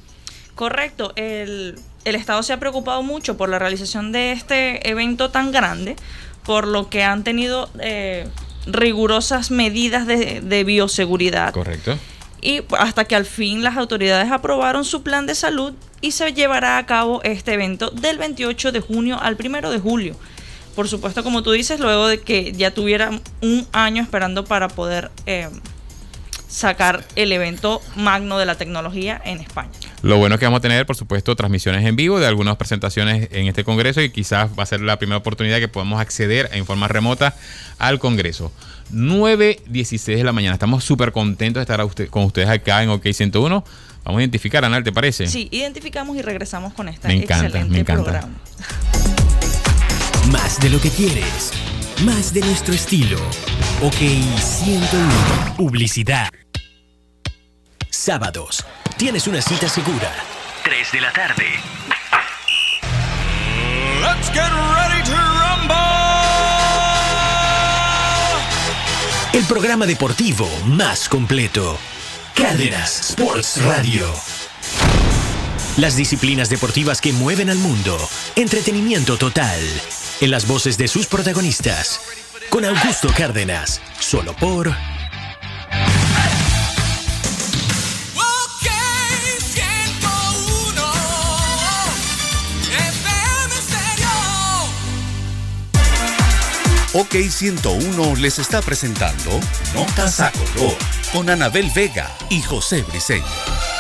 Correcto, 0.55 1.13
el, 1.17 1.77
el 2.05 2.15
Estado 2.15 2.43
se 2.43 2.53
ha 2.53 2.59
preocupado 2.59 3.03
mucho 3.03 3.37
por 3.37 3.49
la 3.49 3.59
realización 3.59 4.13
de 4.13 4.33
este 4.33 4.89
evento 4.91 5.31
tan 5.31 5.53
grande 5.53 5.97
por 6.49 6.67
lo 6.67 6.89
que 6.89 7.05
han 7.05 7.25
tenido 7.25 7.69
eh, 7.79 8.27
rigurosas 8.65 9.51
medidas 9.51 10.07
de, 10.07 10.65
bioseguridad. 10.65 11.53
Correcto. 11.53 11.99
Y 12.41 12.63
hasta 12.79 13.05
que 13.05 13.15
al 13.17 13.27
fin 13.27 13.63
las 13.63 13.77
autoridades 13.77 14.33
aprobaron 14.33 14.87
su 14.87 15.03
plan 15.03 15.27
de 15.27 15.35
salud 15.35 15.75
y 16.01 16.13
se 16.13 16.33
llevará 16.33 16.79
a 16.79 16.87
cabo 16.87 17.23
este 17.23 17.53
evento 17.53 17.91
del 17.91 18.17
28 18.17 18.73
de 18.73 18.81
junio 18.81 19.21
al 19.21 19.37
1 19.39 19.71
de 19.71 19.79
julio. 19.79 20.17
Por 20.75 20.89
supuesto, 20.89 21.23
como 21.23 21.43
tú 21.43 21.51
dices, 21.51 21.81
luego 21.81 22.07
de 22.07 22.23
que 22.23 22.53
ya 22.53 22.71
tuvieran 22.71 23.21
un 23.43 23.67
año 23.73 24.03
esperando 24.03 24.47
para 24.47 24.69
poder 24.69 25.11
eh, 25.27 25.51
sacar 26.49 27.05
el 27.15 27.31
evento 27.33 27.83
magno 27.95 28.39
de 28.39 28.47
la 28.47 28.55
tecnología 28.55 29.21
en 29.23 29.41
España. 29.41 29.79
Lo 30.03 30.17
bueno 30.19 30.37
es 30.37 30.39
que 30.39 30.47
vamos 30.47 30.59
a 30.59 30.61
tener, 30.61 30.87
por 30.87 30.97
supuesto, 30.97 31.35
transmisiones 31.35 31.85
en 31.85 31.97
vivo 31.97 32.21
de 32.21 32.27
algunas 32.27 32.57
presentaciones 32.57 33.29
en 33.33 33.47
este 33.47 33.65
Congreso 33.65 34.01
y 34.01 34.11
quizás 34.11 34.51
va 34.57 34.63
a 34.63 34.67
ser 34.67 34.81
la 34.81 34.99
primera 34.99 35.19
oportunidad 35.19 35.59
que 35.59 35.69
podamos 35.69 36.01
acceder 36.01 36.51
en 36.53 36.67
forma 36.67 36.87
remota 36.87 37.35
al 37.79 37.99
Congreso. 37.99 38.53
9.16 38.93 40.17
de 40.17 40.25
la 40.25 40.33
mañana. 40.33 40.55
Estamos 40.55 40.85
súper 40.85 41.13
contentos 41.13 41.61
de 41.67 41.73
estar 41.73 42.09
con 42.11 42.25
ustedes 42.25 42.49
acá 42.49 42.83
en 42.83 42.91
OK 42.91 43.07
101. 43.13 43.65
Vamos 44.05 44.19
a 44.19 44.23
identificar, 44.23 44.65
Anal, 44.65 44.85
¿te 44.85 44.93
parece? 44.93 45.27
Sí, 45.27 45.49
identificamos 45.51 46.17
y 46.17 46.23
regresamos 46.23 46.73
con 46.73 46.89
esta 46.89 47.09
me 47.09 47.15
encanta, 47.15 47.47
excelente 47.47 47.73
me 47.73 47.81
encanta. 47.81 48.05
programa. 48.05 48.35
Más 50.31 50.61
de 50.61 50.71
lo 50.71 50.81
que 50.81 50.91
quieres, 50.91 51.53
más 52.05 52.33
de 52.33 52.41
nuestro 52.41 52.73
estilo. 52.73 53.19
OK 53.83 53.95
101. 53.95 55.57
Publicidad. 55.57 56.31
Sábados. 57.91 58.65
Tienes 58.99 59.29
una 59.29 59.41
cita 59.41 59.69
segura. 59.69 60.13
3 60.65 60.91
de 60.91 61.01
la 61.01 61.13
tarde. 61.13 61.45
Let's 64.01 64.29
get 64.33 64.51
ready 64.51 65.05
to 65.05 65.15
rumble. 65.15 65.77
El 69.33 69.45
programa 69.45 69.87
deportivo 69.87 70.49
más 70.67 71.09
completo. 71.09 71.79
Cárdenas 72.35 73.11
Sports 73.11 73.63
Radio. 73.63 74.13
Las 75.77 75.95
disciplinas 75.95 76.51
deportivas 76.51 77.01
que 77.01 77.13
mueven 77.13 77.51
al 77.51 77.59
mundo. 77.59 77.97
Entretenimiento 78.35 79.17
total. 79.17 79.61
En 80.21 80.33
las 80.33 80.49
voces 80.49 80.77
de 80.77 80.89
sus 80.89 81.07
protagonistas. 81.07 82.01
Con 82.51 82.65
Augusto 82.65 83.13
Cárdenas. 83.17 83.81
Solo 84.01 84.35
por 84.35 84.75
OK 96.95 97.17
101 97.31 98.17
les 98.17 98.39
está 98.39 98.63
presentando 98.63 99.41
Notas 99.75 100.21
a 100.21 100.33
Color 100.33 100.77
con 101.13 101.29
Anabel 101.29 101.71
Vega 101.75 102.17
y 102.31 102.41
José 102.41 102.83
Briceño. 102.83 103.78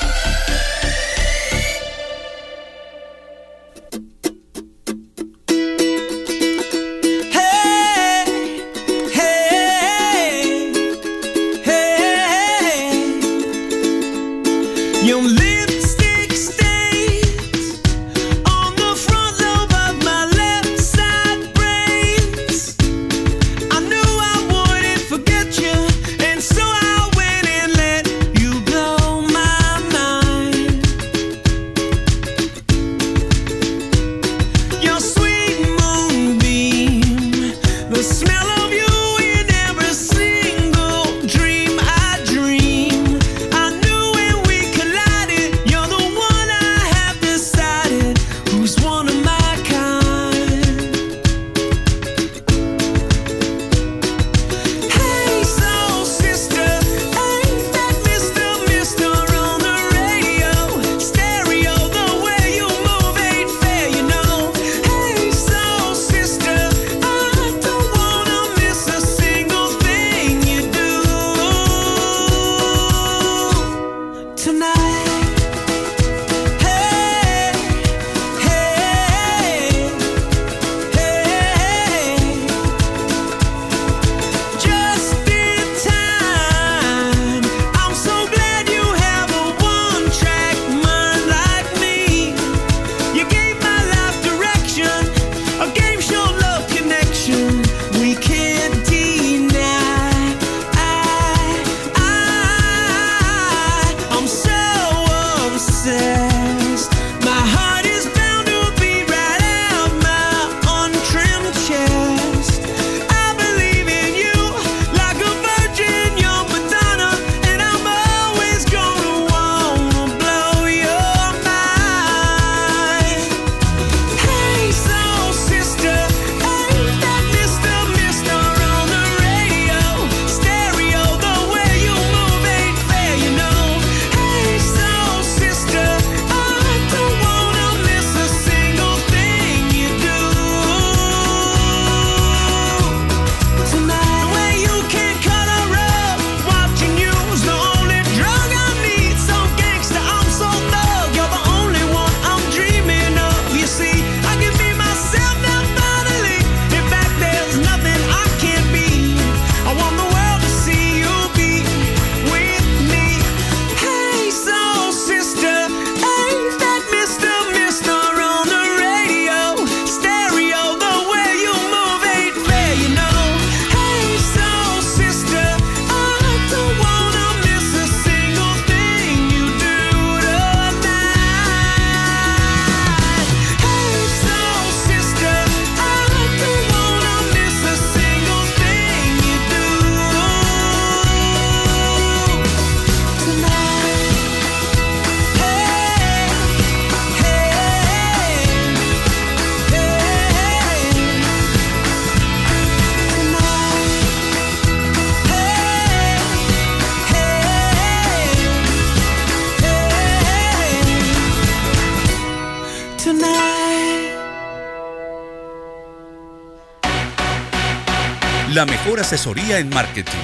La 218.59 218.67
mejor 218.67 218.99
asesoría 218.99 219.61
en 219.61 219.69
marketing. 219.69 220.19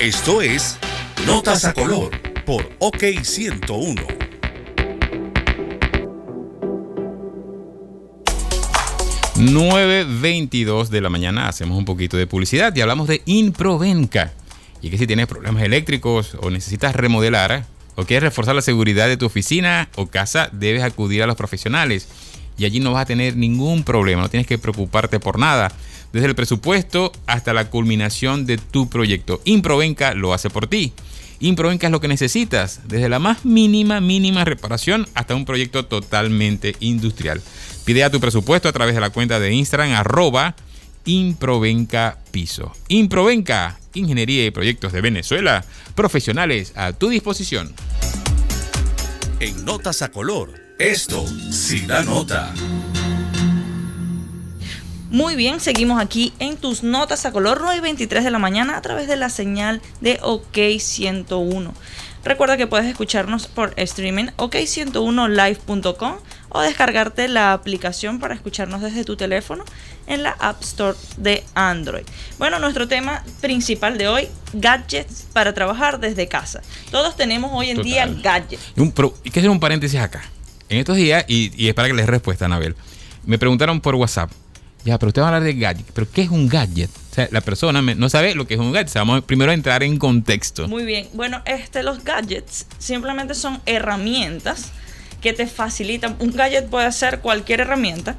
Esto 0.00 0.40
es 0.40 0.78
Notas 1.26 1.66
a 1.66 1.74
Color 1.74 2.12
por 2.46 2.72
OK 2.78 3.04
101. 3.22 4.02
...9.22 9.36 10.88
de 10.88 11.00
la 11.02 11.10
mañana 11.10 11.46
hacemos 11.46 11.76
un 11.76 11.84
poquito 11.84 12.16
de 12.16 12.26
publicidad 12.26 12.74
y 12.74 12.80
hablamos 12.80 13.06
de 13.06 13.20
Improvenca. 13.26 14.32
Y 14.80 14.88
que 14.88 14.96
si 14.96 15.06
tienes 15.06 15.26
problemas 15.26 15.62
eléctricos 15.62 16.38
o 16.40 16.48
necesitas 16.48 16.96
remodelar 16.96 17.66
o 17.96 18.06
quieres 18.06 18.22
reforzar 18.22 18.54
la 18.54 18.62
seguridad 18.62 19.08
de 19.08 19.18
tu 19.18 19.26
oficina 19.26 19.90
o 19.96 20.06
casa, 20.06 20.48
debes 20.52 20.82
acudir 20.82 21.22
a 21.22 21.26
los 21.26 21.36
profesionales. 21.36 22.08
Y 22.56 22.64
allí 22.64 22.80
no 22.80 22.92
vas 22.92 23.02
a 23.02 23.06
tener 23.06 23.36
ningún 23.36 23.84
problema, 23.84 24.22
no 24.22 24.30
tienes 24.30 24.46
que 24.46 24.56
preocuparte 24.56 25.20
por 25.20 25.38
nada 25.38 25.70
desde 26.14 26.28
el 26.28 26.36
presupuesto 26.36 27.12
hasta 27.26 27.52
la 27.52 27.68
culminación 27.70 28.46
de 28.46 28.56
tu 28.56 28.88
proyecto. 28.88 29.42
Improvenca 29.44 30.14
lo 30.14 30.32
hace 30.32 30.48
por 30.48 30.68
ti. 30.68 30.92
Improvenca 31.40 31.88
es 31.88 31.90
lo 31.90 32.00
que 32.00 32.06
necesitas, 32.06 32.82
desde 32.86 33.08
la 33.08 33.18
más 33.18 33.44
mínima, 33.44 34.00
mínima 34.00 34.44
reparación 34.44 35.08
hasta 35.14 35.34
un 35.34 35.44
proyecto 35.44 35.86
totalmente 35.86 36.76
industrial. 36.78 37.42
Pide 37.84 38.04
a 38.04 38.10
tu 38.10 38.20
presupuesto 38.20 38.68
a 38.68 38.72
través 38.72 38.94
de 38.94 39.00
la 39.00 39.10
cuenta 39.10 39.40
de 39.40 39.52
Instagram 39.52 39.92
arroba 39.92 40.54
Improvenca 41.04 42.20
Piso. 42.30 42.70
Improvenca, 42.86 43.80
Ingeniería 43.92 44.46
y 44.46 44.52
Proyectos 44.52 44.92
de 44.92 45.00
Venezuela, 45.00 45.64
profesionales 45.96 46.72
a 46.76 46.92
tu 46.92 47.08
disposición. 47.08 47.74
En 49.40 49.64
Notas 49.64 50.00
a 50.02 50.12
Color, 50.12 50.54
esto 50.78 51.26
sí 51.50 51.80
da 51.80 52.04
nota. 52.04 52.54
Muy 55.14 55.36
bien, 55.36 55.60
seguimos 55.60 56.02
aquí 56.02 56.32
en 56.40 56.56
tus 56.56 56.82
notas 56.82 57.24
a 57.24 57.30
color 57.30 57.60
9 57.60 57.76
y 57.76 57.80
23 57.80 58.24
de 58.24 58.32
la 58.32 58.40
mañana 58.40 58.76
a 58.76 58.82
través 58.82 59.06
de 59.06 59.14
la 59.14 59.28
señal 59.28 59.80
de 60.00 60.18
OK 60.22 60.58
101. 60.80 61.72
Recuerda 62.24 62.56
que 62.56 62.66
puedes 62.66 62.86
escucharnos 62.86 63.46
por 63.46 63.74
streaming 63.76 64.24
ok101live.com 64.38 66.16
o 66.48 66.60
descargarte 66.62 67.28
la 67.28 67.52
aplicación 67.52 68.18
para 68.18 68.34
escucharnos 68.34 68.82
desde 68.82 69.04
tu 69.04 69.14
teléfono 69.14 69.64
en 70.08 70.24
la 70.24 70.30
App 70.30 70.60
Store 70.64 70.98
de 71.16 71.44
Android. 71.54 72.02
Bueno, 72.40 72.58
nuestro 72.58 72.88
tema 72.88 73.22
principal 73.40 73.96
de 73.96 74.08
hoy, 74.08 74.28
gadgets 74.52 75.28
para 75.32 75.54
trabajar 75.54 76.00
desde 76.00 76.26
casa. 76.26 76.60
Todos 76.90 77.16
tenemos 77.16 77.52
hoy 77.54 77.70
en 77.70 77.82
día 77.82 78.04
gadgets. 78.20 78.72
Y, 78.74 78.80
un, 78.80 78.92
hay 79.24 79.30
que 79.30 79.38
hacer 79.38 79.50
un 79.50 79.60
paréntesis 79.60 80.00
acá. 80.00 80.24
En 80.68 80.78
estos 80.78 80.96
días, 80.96 81.24
y, 81.28 81.52
y 81.54 81.68
es 81.68 81.74
para 81.74 81.86
que 81.86 81.94
les 81.94 82.06
respuesta, 82.06 82.46
Anabel, 82.46 82.74
me 83.26 83.38
preguntaron 83.38 83.80
por 83.80 83.94
WhatsApp, 83.94 84.32
ya, 84.84 84.98
pero 84.98 85.08
usted 85.08 85.22
va 85.22 85.26
a 85.26 85.28
hablar 85.28 85.42
de 85.44 85.54
gadget. 85.54 85.86
¿Pero 85.94 86.10
qué 86.10 86.22
es 86.22 86.30
un 86.30 86.48
gadget? 86.48 86.90
O 87.10 87.14
sea, 87.14 87.28
la 87.30 87.40
persona 87.40 87.80
no 87.80 88.08
sabe 88.08 88.34
lo 88.34 88.46
que 88.46 88.54
es 88.54 88.60
un 88.60 88.72
gadget. 88.72 88.92
vamos 88.94 89.24
primero 89.24 89.50
a 89.50 89.54
entrar 89.54 89.82
en 89.82 89.98
contexto. 89.98 90.68
Muy 90.68 90.84
bien. 90.84 91.08
Bueno, 91.14 91.42
este, 91.46 91.82
los 91.82 92.04
gadgets 92.04 92.66
simplemente 92.78 93.34
son 93.34 93.60
herramientas 93.66 94.72
que 95.20 95.32
te 95.32 95.46
facilitan. 95.46 96.16
Un 96.18 96.32
gadget 96.32 96.68
puede 96.68 96.90
ser 96.92 97.20
cualquier 97.20 97.60
herramienta 97.60 98.16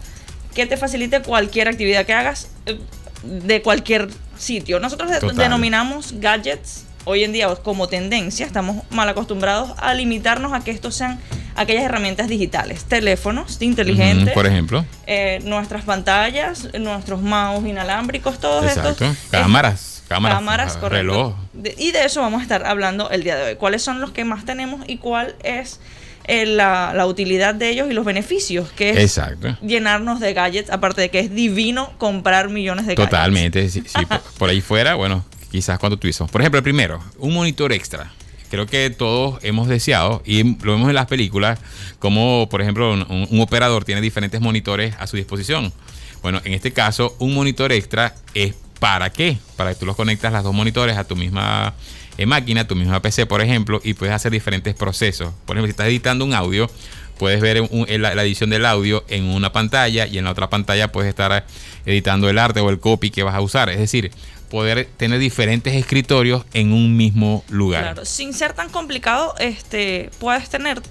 que 0.55 0.65
te 0.65 0.77
facilite 0.77 1.21
cualquier 1.21 1.67
actividad 1.67 2.05
que 2.05 2.13
hagas 2.13 2.47
eh, 2.65 2.79
de 3.23 3.61
cualquier 3.61 4.09
sitio. 4.37 4.79
Nosotros 4.79 5.11
denominamos 5.35 6.15
gadgets 6.19 6.84
hoy 7.05 7.23
en 7.23 7.31
día 7.31 7.47
como 7.63 7.87
tendencia. 7.87 8.45
Estamos 8.45 8.83
mal 8.89 9.07
acostumbrados 9.07 9.71
a 9.77 9.93
limitarnos 9.93 10.53
a 10.53 10.63
que 10.63 10.71
estos 10.71 10.95
sean 10.95 11.19
aquellas 11.55 11.83
herramientas 11.83 12.27
digitales, 12.27 12.83
teléfonos 12.83 13.61
inteligentes, 13.61 14.33
por 14.33 14.45
ejemplo, 14.45 14.85
eh, 15.07 15.39
nuestras 15.43 15.85
pantallas, 15.85 16.67
nuestros 16.77 17.21
mouse 17.21 17.65
inalámbricos, 17.65 18.39
todos 18.39 18.65
estos. 18.65 18.97
Cámaras. 19.31 20.03
cámaras, 20.07 20.37
cámaras 20.37 20.81
reloj. 20.81 21.35
y 21.77 21.91
de 21.91 22.05
eso 22.05 22.21
vamos 22.21 22.41
a 22.41 22.43
estar 22.43 22.65
hablando 22.65 23.09
el 23.09 23.23
día 23.23 23.37
de 23.37 23.43
hoy. 23.43 23.55
¿Cuáles 23.55 23.81
son 23.81 24.01
los 24.01 24.11
que 24.11 24.25
más 24.25 24.45
tenemos 24.45 24.81
y 24.87 24.97
cuál 24.97 25.35
es 25.43 25.79
eh, 26.27 26.45
la, 26.47 27.05
utilidad 27.05 27.53
de 27.53 27.69
ellos 27.69 27.87
y 27.89 27.93
los 27.93 28.03
beneficios 28.03 28.71
que 28.71 29.03
es 29.03 29.19
llenarnos 29.61 30.19
de 30.19 30.33
gadgets, 30.33 30.71
aparte 30.71 31.01
de 31.01 31.09
que 31.09 31.19
es 31.19 31.33
divino 31.33 31.93
comprar 31.99 32.49
millones 32.49 32.87
de 32.87 32.95
gadgets. 32.95 33.11
Totalmente, 33.11 33.69
si, 33.69 33.83
por, 34.39 34.49
ahí 34.49 34.59
fuera, 34.59 34.95
bueno, 34.95 35.23
quizás 35.55 35.79
cuando 35.79 35.97
hizo. 36.05 36.27
Por 36.27 36.41
ejemplo, 36.41 36.57
el 36.57 36.63
primero, 36.63 37.01
un 37.17 37.33
monitor 37.33 37.71
extra 37.71 38.11
creo 38.49 38.67
que 38.67 38.89
todos 38.89 39.43
hemos 39.43 39.67
deseado 39.67 40.21
y 40.25 40.43
lo 40.43 40.73
vemos 40.73 40.89
en 40.89 40.95
las 40.95 41.07
películas, 41.07 41.59
como 41.99 42.47
por 42.49 42.61
ejemplo 42.61 42.93
un, 42.93 43.39
operador 43.41 43.83
tiene 43.85 44.01
diferentes 44.01 44.39
monitores 44.41 44.95
a 44.99 45.07
su 45.07 45.17
disposición. 45.17 45.73
Bueno, 46.21 46.41
en 46.43 46.53
este 46.53 46.71
caso, 46.71 47.15
un 47.19 47.33
monitor 47.33 47.71
extra 47.71 48.15
es 48.33 48.53
para 48.79 49.11
qué? 49.11 49.37
Para 49.55 49.73
que 49.73 49.79
tú 49.79 49.85
los 49.85 49.95
conectas 49.95 50.33
las 50.33 50.43
dos 50.43 50.53
monitores 50.53 50.97
a 50.97 51.05
tu 51.05 51.15
misma 51.15 51.73
eh, 52.17 52.25
máquina, 52.25 52.67
tu 52.67 52.75
misma 52.75 53.01
PC, 53.01 53.25
por 53.25 53.41
ejemplo, 53.41 53.79
y 53.83 53.93
puedes 53.93 54.13
hacer 54.13 54.31
diferentes 54.31 54.73
procesos. 54.75 55.33
Por 55.45 55.55
ejemplo, 55.55 55.67
si 55.67 55.71
estás 55.71 55.87
editando 55.87 56.25
un 56.25 56.33
audio, 56.33 56.69
puedes 57.17 57.41
ver 57.41 57.69
la, 57.99 58.23
edición 58.23 58.49
del 58.49 58.65
audio 58.65 59.05
en 59.07 59.25
una 59.25 59.51
pantalla 59.51 60.05
y 60.05 60.17
en 60.17 60.25
la 60.25 60.31
otra 60.31 60.49
pantalla 60.49 60.91
puedes 60.91 61.09
estar 61.09 61.45
editando 61.85 62.29
el 62.29 62.37
arte 62.37 62.59
o 62.59 62.69
el 62.69 62.79
copy 62.79 63.09
que 63.09 63.23
vas 63.23 63.35
a 63.35 63.41
usar. 63.41 63.69
Es 63.69 63.79
decir, 63.79 64.11
poder 64.49 64.87
tener 64.97 65.19
diferentes 65.19 65.73
escritorios 65.73 66.45
en 66.53 66.73
un 66.73 66.95
mismo 66.95 67.43
lugar. 67.49 67.83
Claro, 67.83 68.05
sin 68.05 68.33
ser 68.33 68.53
tan 68.53 68.69
complicado, 68.69 69.35
este, 69.39 70.09
puedes 70.19 70.49
tener 70.49 70.81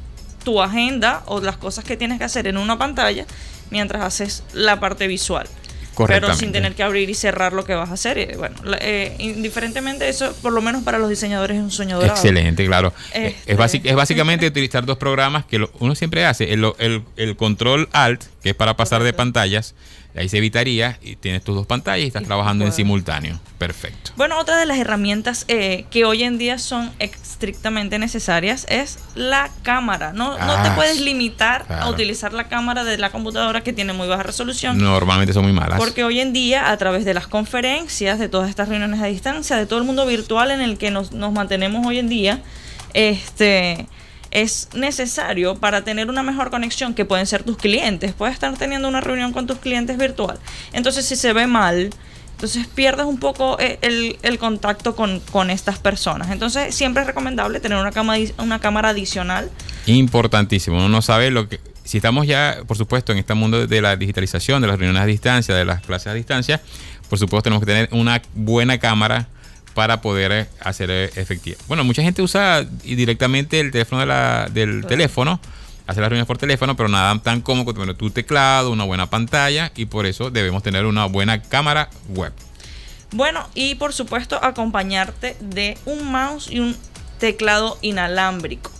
tu 0.45 0.63
agenda 0.63 1.23
o 1.27 1.41
las 1.41 1.57
cosas 1.57 1.85
que 1.85 1.97
tienes 1.97 2.19
que 2.19 2.25
hacer 2.25 2.47
en 2.47 2.59
una 2.59 2.79
pantalla 2.79 3.27
mientras 3.71 4.03
haces 4.03 4.45
la 4.53 4.79
parte 4.79 5.07
visual. 5.07 5.49
Pero 6.07 6.35
sin 6.35 6.53
tener 6.53 6.75
que 6.75 6.83
abrir 6.83 7.09
y 7.09 7.15
cerrar 7.15 7.53
lo 7.53 7.65
que 7.65 7.75
vas 7.75 7.91
a 7.91 7.95
hacer. 7.95 8.19
Eh, 8.19 8.35
bueno, 8.37 8.57
eh, 8.81 9.15
indiferentemente, 9.19 10.09
eso 10.09 10.35
por 10.43 10.53
lo 10.53 10.61
menos 10.61 10.83
para 10.83 10.99
los 10.99 11.09
diseñadores 11.09 11.57
es 11.57 11.63
un 11.63 11.71
sueño 11.71 11.97
dorado. 11.97 12.15
Excelente, 12.15 12.67
claro. 12.67 12.93
Es, 13.13 13.35
este 13.47 13.89
es, 13.89 13.95
básicamente 13.95 14.47
utilizar 14.47 14.85
dos 14.85 14.99
programas 14.99 15.45
que 15.45 15.65
uno 15.79 15.95
siempre 15.95 16.25
hace. 16.25 16.53
El, 16.53 16.73
el, 16.79 17.03
el, 17.17 17.37
control 17.37 17.89
alt, 17.93 18.25
que 18.45 18.51
es 18.51 18.55
para 18.55 18.77
pasar 18.77 19.03
de 19.03 19.13
pantallas, 19.13 19.75
Ahí 20.17 20.29
se 20.29 20.39
evitaría 20.39 20.97
y 21.03 21.17
tienes 21.17 21.43
tus 21.43 21.57
dos 21.57 21.67
pantallas 21.67 22.05
y 22.05 22.07
estás 22.07 22.23
trabajando 22.23 22.65
en 22.65 22.73
simultáneo. 22.73 23.41
Perfecto. 23.59 24.13
Bueno, 24.15 24.39
otra 24.39 24.57
de 24.57 24.65
las 24.65 24.79
herramientas 24.79 25.45
eh, 25.49 25.87
que 25.91 26.05
hoy 26.05 26.23
en 26.23 26.39
día 26.39 26.59
son 26.59 26.93
estrictamente 27.01 27.99
necesarias 27.99 28.65
es 28.69 29.01
la 29.17 29.51
cámara. 29.65 30.13
No, 30.13 30.39
no 30.39 30.63
te 30.63 30.69
ah, 30.69 30.73
puedes 30.77 31.01
limitar 31.01 31.67
a 31.69 31.91
utilizar 31.91 32.33
la 32.33 32.47
cámara 32.47 32.85
de 32.85 32.97
la 32.97 33.11
computadora 33.11 33.63
que 33.63 33.73
tiene 33.73 33.93
muy 33.93 34.07
baja 34.07 34.23
resolución. 34.23 34.79
Normalmente 34.79 35.33
son 35.33 35.43
muy 35.43 35.53
malas. 35.53 35.81
Porque 35.81 36.05
hoy 36.05 36.21
en 36.21 36.33
día, 36.33 36.71
a 36.71 36.77
través 36.77 37.05
de 37.05 37.13
las 37.13 37.27
conferencias, 37.27 38.21
de 38.21 38.29
todas 38.29 38.49
estas 38.49 38.69
reuniones 38.69 39.03
a 39.03 39.07
distancia, 39.07 39.57
de 39.57 39.67
todo 39.67 39.81
el 39.81 39.85
mundo 39.85 40.07
virtual 40.07 40.53
en 40.53 40.61
el 40.61 40.79
que 40.79 40.93
nos, 40.93 41.11
nos 41.11 41.33
mantenemos 41.33 41.85
hoy 41.85 41.99
en 41.99 42.09
día, 42.09 42.41
este 42.93 43.89
es 44.35 44.69
necesario 44.75 45.55
para 45.55 45.83
tener 45.85 46.11
una 46.11 46.23
mejor 46.23 46.51
conexión 46.51 46.93
que 46.93 47.05
pueden 47.05 47.27
ser 47.27 47.45
tus 47.45 47.57
clientes. 47.57 48.13
Puedes 48.13 48.35
estar 48.35 48.55
teniendo 48.59 48.89
una 48.89 49.01
reunión 49.01 49.33
con 49.33 49.47
tus 49.47 49.59
clientes 49.59 49.97
virtual. 49.97 50.39
Entonces, 50.73 51.07
si 51.07 51.15
se 51.15 51.33
ve 51.33 51.47
mal, 51.47 51.91
entonces 52.33 52.67
pierdes 52.67 53.07
un 53.07 53.19
poco 53.19 53.57
eh, 53.61 53.79
el, 53.81 54.39
contacto 54.39 54.97
con, 54.97 55.51
estas 55.51 55.79
personas. 55.79 56.33
Entonces, 56.33 56.75
siempre 56.75 57.03
es 57.03 57.07
recomendable 57.07 57.61
tener 57.61 57.79
una, 57.79 57.93
cámara, 57.93 58.21
una 58.39 58.59
cámara 58.59 58.89
adicional. 58.89 59.51
Importantísimo. 59.87 60.79
Uno 60.79 60.89
no 60.89 61.01
sabe 61.01 61.31
lo 61.31 61.49
que. 61.49 61.61
Si 61.85 61.99
estamos 61.99 62.27
ya, 62.27 62.59
por 62.67 62.77
supuesto, 62.77 63.13
en 63.13 63.19
este 63.19 63.35
mundo 63.35 63.67
de 63.67 63.81
la 63.83 63.95
digitalización, 63.95 64.63
de 64.63 64.69
las 64.69 64.79
reuniones 64.79 65.03
a 65.03 65.07
distancia, 65.07 65.55
de 65.55 65.67
las 65.67 65.83
clases 65.83 66.09
a 66.09 66.15
distancia, 66.15 66.61
por 67.09 67.19
supuesto, 67.19 67.45
tenemos 67.45 67.61
que 67.61 67.67
tener 67.67 67.89
una 67.93 68.21
buena 68.35 68.79
cámara 68.79 69.29
para 69.75 70.01
poder 70.01 70.33
eh, 70.33 70.47
hacer 70.61 70.91
eh, 70.91 71.11
efectiva. 71.17 71.59
Bueno, 71.69 71.85
mucha 71.85 72.03
gente 72.03 72.23
usa 72.23 72.65
directamente 72.85 73.61
el 73.61 73.71
teléfono 73.71 74.01
de 74.01 74.07
la, 74.07 74.49
del 74.51 74.87
teléfono, 74.87 75.41
hacer 75.87 76.01
las 76.01 76.09
reuniones 76.09 76.27
por 76.27 76.39
teléfono, 76.39 76.77
pero 76.77 76.89
nada 76.89 77.19
tan 77.19 77.41
cómodo 77.41 77.75
como 77.75 77.95
tu 77.95 78.11
teclado, 78.11 78.71
una 78.71 78.85
buena 78.85 79.11
pantalla 79.11 79.73
y 79.77 79.87
por 79.87 80.07
eso 80.07 80.31
debemos 80.31 80.63
tener 80.63 80.87
una 80.87 81.07
buena 81.07 81.43
cámara 81.43 81.91
web. 82.09 82.33
Bueno, 83.13 83.49
y 83.55 83.77
por 83.77 83.93
supuesto 83.93 84.43
acompañarte 84.43 85.37
de 85.41 85.79
un 85.85 86.11
mouse 86.11 86.51
y 86.51 86.61
un 86.61 86.77
teclado 87.19 87.79
inalámbrico. 87.81 88.74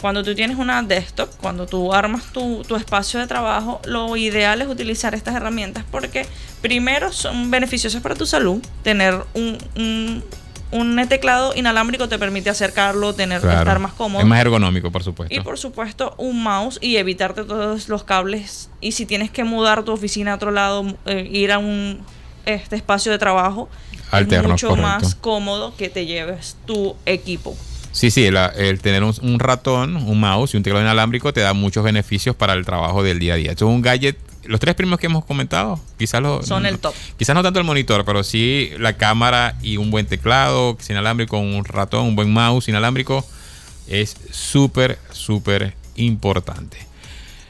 Cuando 0.00 0.22
tú 0.22 0.34
tienes 0.34 0.58
una 0.58 0.82
desktop, 0.82 1.28
cuando 1.40 1.66
tú 1.66 1.92
armas 1.92 2.32
tu, 2.32 2.62
espacio 2.76 3.18
de 3.18 3.26
trabajo, 3.26 3.80
lo 3.84 4.16
ideal 4.16 4.62
es 4.62 4.68
utilizar 4.68 5.14
estas 5.14 5.34
herramientas 5.34 5.84
porque 5.90 6.24
primero 6.60 7.12
son 7.12 7.50
beneficiosas 7.50 8.00
para 8.00 8.14
tu 8.14 8.24
salud. 8.24 8.62
Tener 8.84 9.20
un, 9.34 10.22
un, 10.70 11.08
teclado 11.08 11.52
inalámbrico 11.56 12.08
te 12.08 12.18
permite 12.18 12.48
acercarlo, 12.48 13.12
tener 13.14 13.38
estar 13.38 13.80
más 13.80 13.92
cómodo. 13.92 14.20
Es 14.20 14.26
más 14.28 14.40
ergonómico, 14.40 14.92
por 14.92 15.02
supuesto. 15.02 15.34
Y 15.34 15.40
por 15.40 15.58
supuesto, 15.58 16.14
un 16.16 16.44
mouse 16.44 16.78
y 16.80 16.96
evitarte 16.96 17.42
todos 17.42 17.88
los 17.88 18.04
cables. 18.04 18.70
Y 18.80 18.92
si 18.92 19.04
tienes 19.04 19.32
que 19.32 19.42
mudar 19.42 19.82
tu 19.82 19.90
oficina 19.90 20.32
a 20.32 20.34
otro 20.36 20.52
lado, 20.52 20.86
eh, 21.06 21.28
ir 21.30 21.50
a 21.50 21.58
un 21.58 22.00
este 22.46 22.76
espacio 22.76 23.12
de 23.12 23.18
trabajo, 23.18 23.68
es 24.12 24.42
mucho 24.42 24.76
más 24.76 25.14
cómodo 25.14 25.76
que 25.76 25.88
te 25.88 26.06
lleves 26.06 26.56
tu 26.66 26.96
equipo. 27.04 27.56
Sí, 27.98 28.12
sí, 28.12 28.26
el, 28.26 28.78
tener 28.80 29.02
un, 29.02 29.40
ratón, 29.40 29.96
un 29.96 30.20
mouse 30.20 30.54
y 30.54 30.56
un 30.56 30.62
teclado 30.62 30.84
inalámbrico 30.84 31.32
te 31.32 31.40
da 31.40 31.52
muchos 31.52 31.82
beneficios 31.82 32.36
para 32.36 32.52
el 32.52 32.64
trabajo 32.64 33.02
del 33.02 33.18
día 33.18 33.34
a 33.34 33.36
día. 33.36 33.50
Esto 33.50 33.68
es 33.68 33.74
un 33.74 33.82
gadget. 33.82 34.16
Los 34.44 34.60
tres 34.60 34.76
primeros 34.76 35.00
que 35.00 35.06
hemos 35.06 35.24
comentado, 35.24 35.80
quizás 35.98 36.22
los, 36.22 36.46
son 36.46 36.64
el 36.64 36.78
top. 36.78 36.94
Quizás 37.16 37.34
no 37.34 37.42
tanto 37.42 37.58
el 37.58 37.66
monitor, 37.66 38.04
pero 38.04 38.22
sí 38.22 38.70
la 38.78 38.92
cámara 38.92 39.56
y 39.62 39.78
un 39.78 39.90
buen 39.90 40.06
teclado 40.06 40.78
inalámbrico, 40.88 41.38
un 41.38 41.64
ratón, 41.64 42.06
un 42.06 42.14
buen 42.14 42.32
mouse 42.32 42.68
inalámbrico 42.68 43.26
es 43.88 44.16
súper, 44.30 45.00
súper 45.10 45.74
importante. 45.96 46.78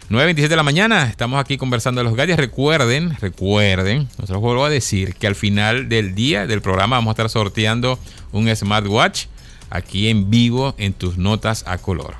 9.27 0.08 0.48
de 0.48 0.56
la 0.56 0.62
mañana, 0.62 1.10
estamos 1.10 1.38
aquí 1.38 1.58
conversando 1.58 1.98
de 1.98 2.04
los 2.04 2.14
gadgets. 2.14 2.38
Recuerden, 2.38 3.14
recuerden, 3.20 4.08
nosotros 4.16 4.40
vuelvo 4.40 4.64
a 4.64 4.70
decir 4.70 5.14
que 5.14 5.26
al 5.26 5.34
final 5.34 5.90
del 5.90 6.14
día 6.14 6.46
del 6.46 6.62
programa 6.62 6.96
vamos 6.96 7.10
a 7.10 7.12
estar 7.12 7.28
sorteando 7.28 7.98
un 8.32 8.48
smartwatch 8.56 9.26
aquí 9.70 10.08
en 10.08 10.30
vivo 10.30 10.74
en 10.78 10.92
tus 10.92 11.18
notas 11.18 11.64
a 11.66 11.78
color. 11.78 12.16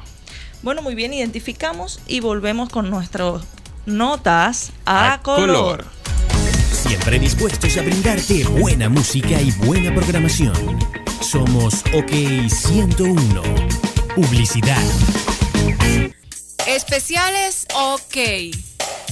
Bueno, 0.62 0.82
muy 0.82 0.94
bien, 0.94 1.14
identificamos 1.14 2.00
y 2.06 2.20
volvemos 2.20 2.68
con 2.68 2.90
nuestras 2.90 3.42
notas 3.86 4.72
a, 4.86 5.20
color. 5.22 5.84
Siempre 6.72 7.18
dispuestos 7.18 7.76
a 7.76 7.82
brindarte 7.82 8.44
buena 8.44 8.88
música 8.88 9.40
y 9.40 9.50
buena 9.52 9.94
programación. 9.94 10.78
Somos 11.20 11.82
OK 11.94 12.48
101. 12.48 13.42
Publicidad. 14.14 14.82
Especiales 16.66 17.66
OK. 17.74 18.16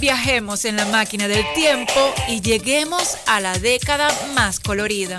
Viajemos 0.01 0.65
en 0.65 0.77
la 0.77 0.85
máquina 0.87 1.27
del 1.27 1.45
tiempo 1.55 2.15
y 2.29 2.41
lleguemos 2.41 3.17
a 3.27 3.41
la 3.41 3.59
década 3.59 4.09
más 4.35 4.61
colorida. 4.61 5.17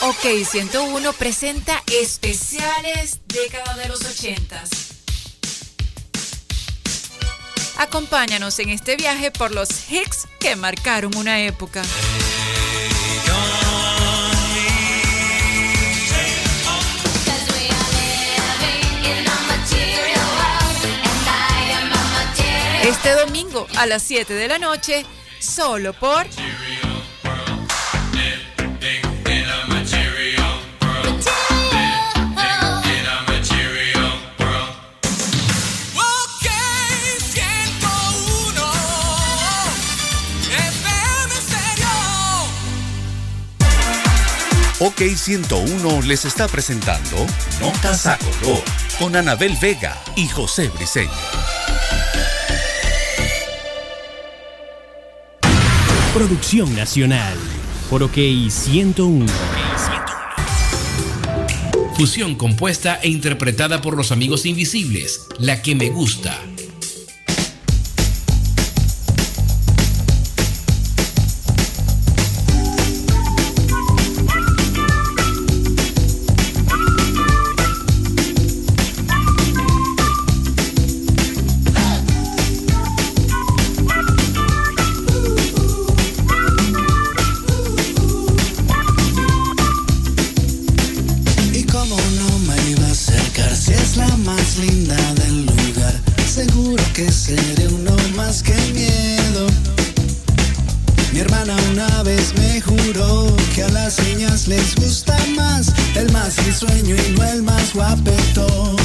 Ok 0.00 0.44
101 0.48 1.12
presenta 1.14 1.82
especiales 2.00 3.18
década 3.26 3.74
de 3.76 3.88
los 3.88 4.00
80. 4.04 4.62
Acompáñanos 7.78 8.60
en 8.60 8.70
este 8.70 8.94
viaje 8.94 9.32
por 9.32 9.52
los 9.52 9.68
hits 9.90 10.28
que 10.38 10.54
marcaron 10.54 11.16
una 11.16 11.40
época. 11.40 11.82
Este 22.84 23.12
domingo 23.14 23.66
a 23.76 23.86
las 23.86 24.04
7 24.04 24.32
de 24.32 24.46
la 24.46 24.58
noche, 24.58 25.04
solo 25.40 25.92
por 25.92 26.24
OK 44.80 45.02
101 45.16 46.02
les 46.02 46.24
está 46.24 46.46
presentando 46.46 47.26
Notas 47.60 48.06
a 48.06 48.16
Color 48.16 48.62
con 49.00 49.16
Anabel 49.16 49.56
Vega 49.60 50.00
y 50.14 50.28
José 50.28 50.68
Briseño. 50.68 51.10
Producción 56.14 56.76
nacional 56.76 57.36
por 57.90 58.04
OK 58.04 58.16
101. 58.48 59.26
Fusión 61.96 62.36
compuesta 62.36 63.00
e 63.02 63.08
interpretada 63.08 63.80
por 63.80 63.96
los 63.96 64.12
amigos 64.12 64.46
invisibles, 64.46 65.26
la 65.40 65.60
que 65.60 65.74
me 65.74 65.90
gusta 65.90 66.38
más 94.28 94.58
linda 94.58 94.96
del 95.14 95.46
lugar. 95.46 95.94
Seguro 96.26 96.82
que 96.92 97.10
seré 97.10 97.66
uno 97.68 97.96
más 98.14 98.42
que 98.42 98.56
miedo. 98.74 99.46
Mi 101.12 101.20
hermana 101.20 101.56
una 101.72 102.02
vez 102.02 102.34
me 102.36 102.60
juró 102.60 103.34
que 103.54 103.62
a 103.62 103.68
las 103.70 103.98
niñas 104.04 104.46
les 104.46 104.74
gusta 104.74 105.16
más 105.34 105.72
el 105.94 106.12
más 106.12 106.36
risueño 106.44 106.94
y 106.94 107.12
no 107.12 107.24
el 107.24 107.42
más 107.42 107.72
guapetón. 107.72 108.76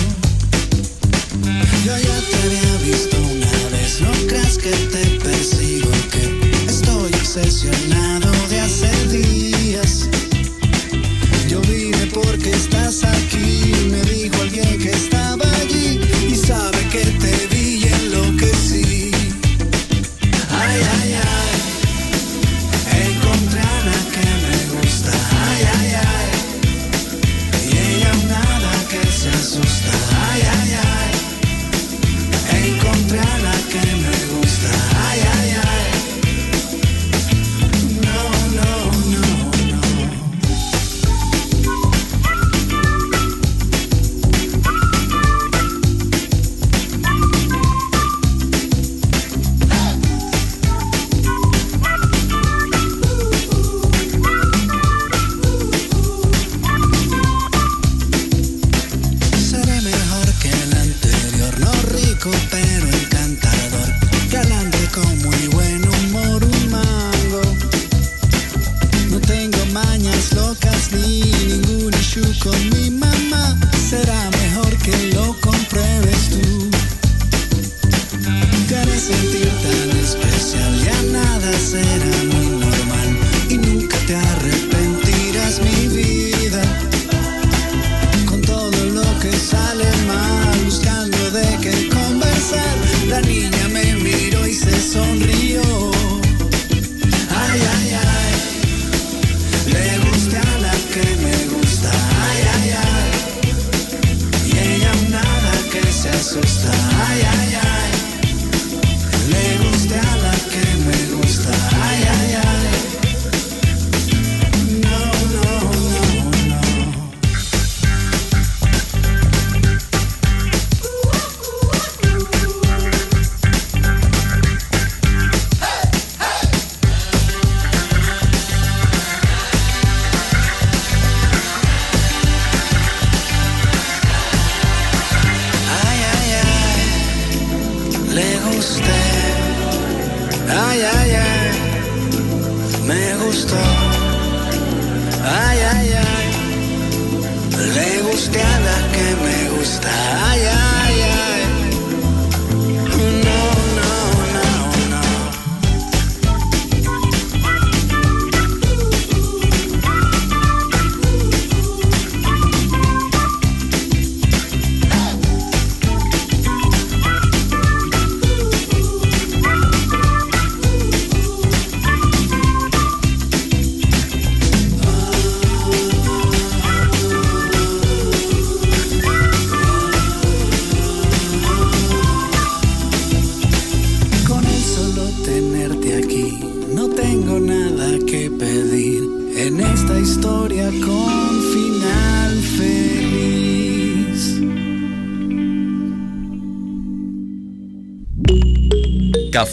Yo 1.86 1.94
ya 2.08 2.18
te 2.30 2.36
había 2.44 2.76
visto 2.90 3.18
una 3.18 3.56
vez, 3.74 4.00
no 4.00 4.12
creas 4.30 4.58
que 4.58 4.72
te 4.94 5.04
persigo, 5.26 5.92
que 6.14 6.24
estoy 6.72 7.12
obsesionado 7.22 8.32
de 8.50 8.62
hace 8.62 8.92
días. 9.10 10.08
Yo 11.50 11.60
vine 11.62 12.06
porque 12.14 12.52
estás 12.52 13.04
aquí, 13.04 13.74
me 13.92 14.02
dijo 14.04 14.42
alguien 14.42 14.80
que 14.80 14.90
está 14.90 15.13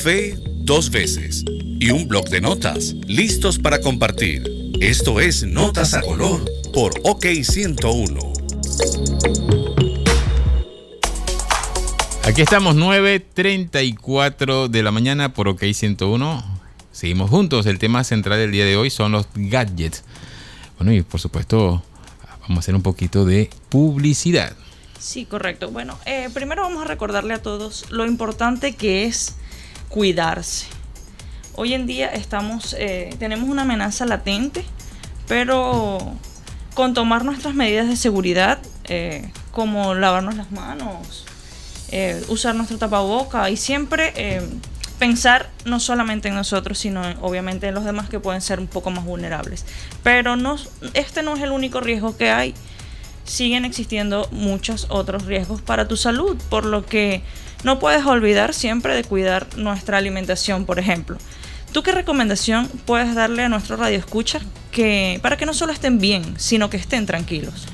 Café 0.02 0.34
dos 0.60 0.90
veces 0.90 1.44
y 1.46 1.90
un 1.90 2.08
blog 2.08 2.26
de 2.30 2.40
notas 2.40 2.94
listos 3.06 3.58
para 3.58 3.82
compartir. 3.82 4.42
Esto 4.80 5.20
es 5.20 5.42
Notas 5.42 5.92
a 5.92 6.00
Color 6.00 6.42
por 6.72 6.94
OK 7.04 7.26
101. 7.42 8.18
Aquí 12.24 12.40
estamos 12.40 12.76
9.34 12.76 14.68
de 14.68 14.82
la 14.82 14.90
mañana 14.90 15.34
por 15.34 15.48
OK 15.48 15.64
101. 15.70 16.44
Seguimos 16.92 17.28
juntos. 17.28 17.66
El 17.66 17.78
tema 17.78 18.02
central 18.02 18.38
del 18.38 18.52
día 18.52 18.64
de 18.64 18.78
hoy 18.78 18.88
son 18.88 19.12
los 19.12 19.28
gadgets. 19.34 20.04
Bueno, 20.78 20.94
y 20.94 21.02
por 21.02 21.20
supuesto, 21.20 21.82
vamos 22.40 22.56
a 22.56 22.60
hacer 22.60 22.74
un 22.74 22.82
poquito 22.82 23.26
de 23.26 23.50
publicidad. 23.68 24.56
Sí, 24.98 25.26
correcto. 25.26 25.70
Bueno, 25.70 25.98
eh, 26.06 26.30
primero 26.32 26.62
vamos 26.62 26.84
a 26.84 26.86
recordarle 26.86 27.34
a 27.34 27.42
todos 27.42 27.84
lo 27.90 28.06
importante 28.06 28.74
que 28.74 29.04
es 29.04 29.34
cuidarse. 29.90 30.66
Hoy 31.55 31.74
en 31.74 31.87
día 31.87 32.07
estamos, 32.07 32.74
eh, 32.79 33.14
tenemos 33.18 33.50
una 33.50 33.62
amenaza 33.62 34.07
latente, 34.07 34.64
pero 35.29 35.98
con 36.74 36.94
tomar 36.94 37.24
nuestras 37.24 37.55
medidas 37.55 37.88
de 37.88 37.96
seguridad, 37.96 38.61
eh, 38.85 39.31
como 39.50 39.94
lavarnos 39.94 40.37
las 40.37 40.50
manos, 40.53 41.26
eh, 41.90 42.24
usar 42.29 42.55
nuestro 42.55 42.79
tapaboca 42.79 43.50
y 43.50 43.57
siempre 43.57 44.14
pensar 45.00 45.50
no 45.64 45.81
solamente 45.81 46.29
en 46.29 46.35
nosotros, 46.35 46.79
sino 46.79 47.03
obviamente 47.20 47.66
en 47.66 47.74
los 47.74 47.85
demás 47.85 48.09
que 48.09 48.20
pueden 48.20 48.40
ser 48.40 48.61
un 48.61 48.68
poco 48.68 48.90
más 48.90 49.05
vulnerables. 49.05 49.66
Pero 50.03 50.37
no, 50.37 50.57
este 50.94 51.22
no 51.22 51.35
es 51.35 51.42
el 51.42 51.50
único 51.50 51.81
riesgo 51.81 52.16
que 52.16 52.31
hay. 52.31 52.55
Siguen 53.24 53.64
existiendo 53.64 54.29
muchos 54.31 54.87
otros 54.88 55.24
riesgos 55.24 55.62
para 55.62 55.88
tu 55.88 55.96
salud, 55.96 56.37
por 56.48 56.64
lo 56.64 56.87
que 56.87 57.22
no 57.64 57.79
puedes 57.79 58.05
olvidar 58.07 58.55
siempre 58.55 58.94
de 58.94 59.05
cuidar 59.05 59.46
nuestra 59.57 59.99
alimentación, 59.99 60.64
por 60.64 60.79
ejemplo. 60.79 61.18
¿Tú 61.73 61.83
qué 61.83 61.92
recomendación 61.92 62.68
puedes 62.85 63.14
darle 63.14 63.44
a 63.44 63.49
nuestro 63.49 63.77
radio 63.77 63.99
escucha 63.99 64.40
que, 64.73 65.20
para 65.23 65.37
que 65.37 65.46
no 65.46 65.55
solo 65.55 65.73
estén 65.73 65.99
bien, 65.99 66.35
sino 66.37 66.68
que 66.68 66.77
estén 66.77 67.07
tranquilos? 67.07 67.66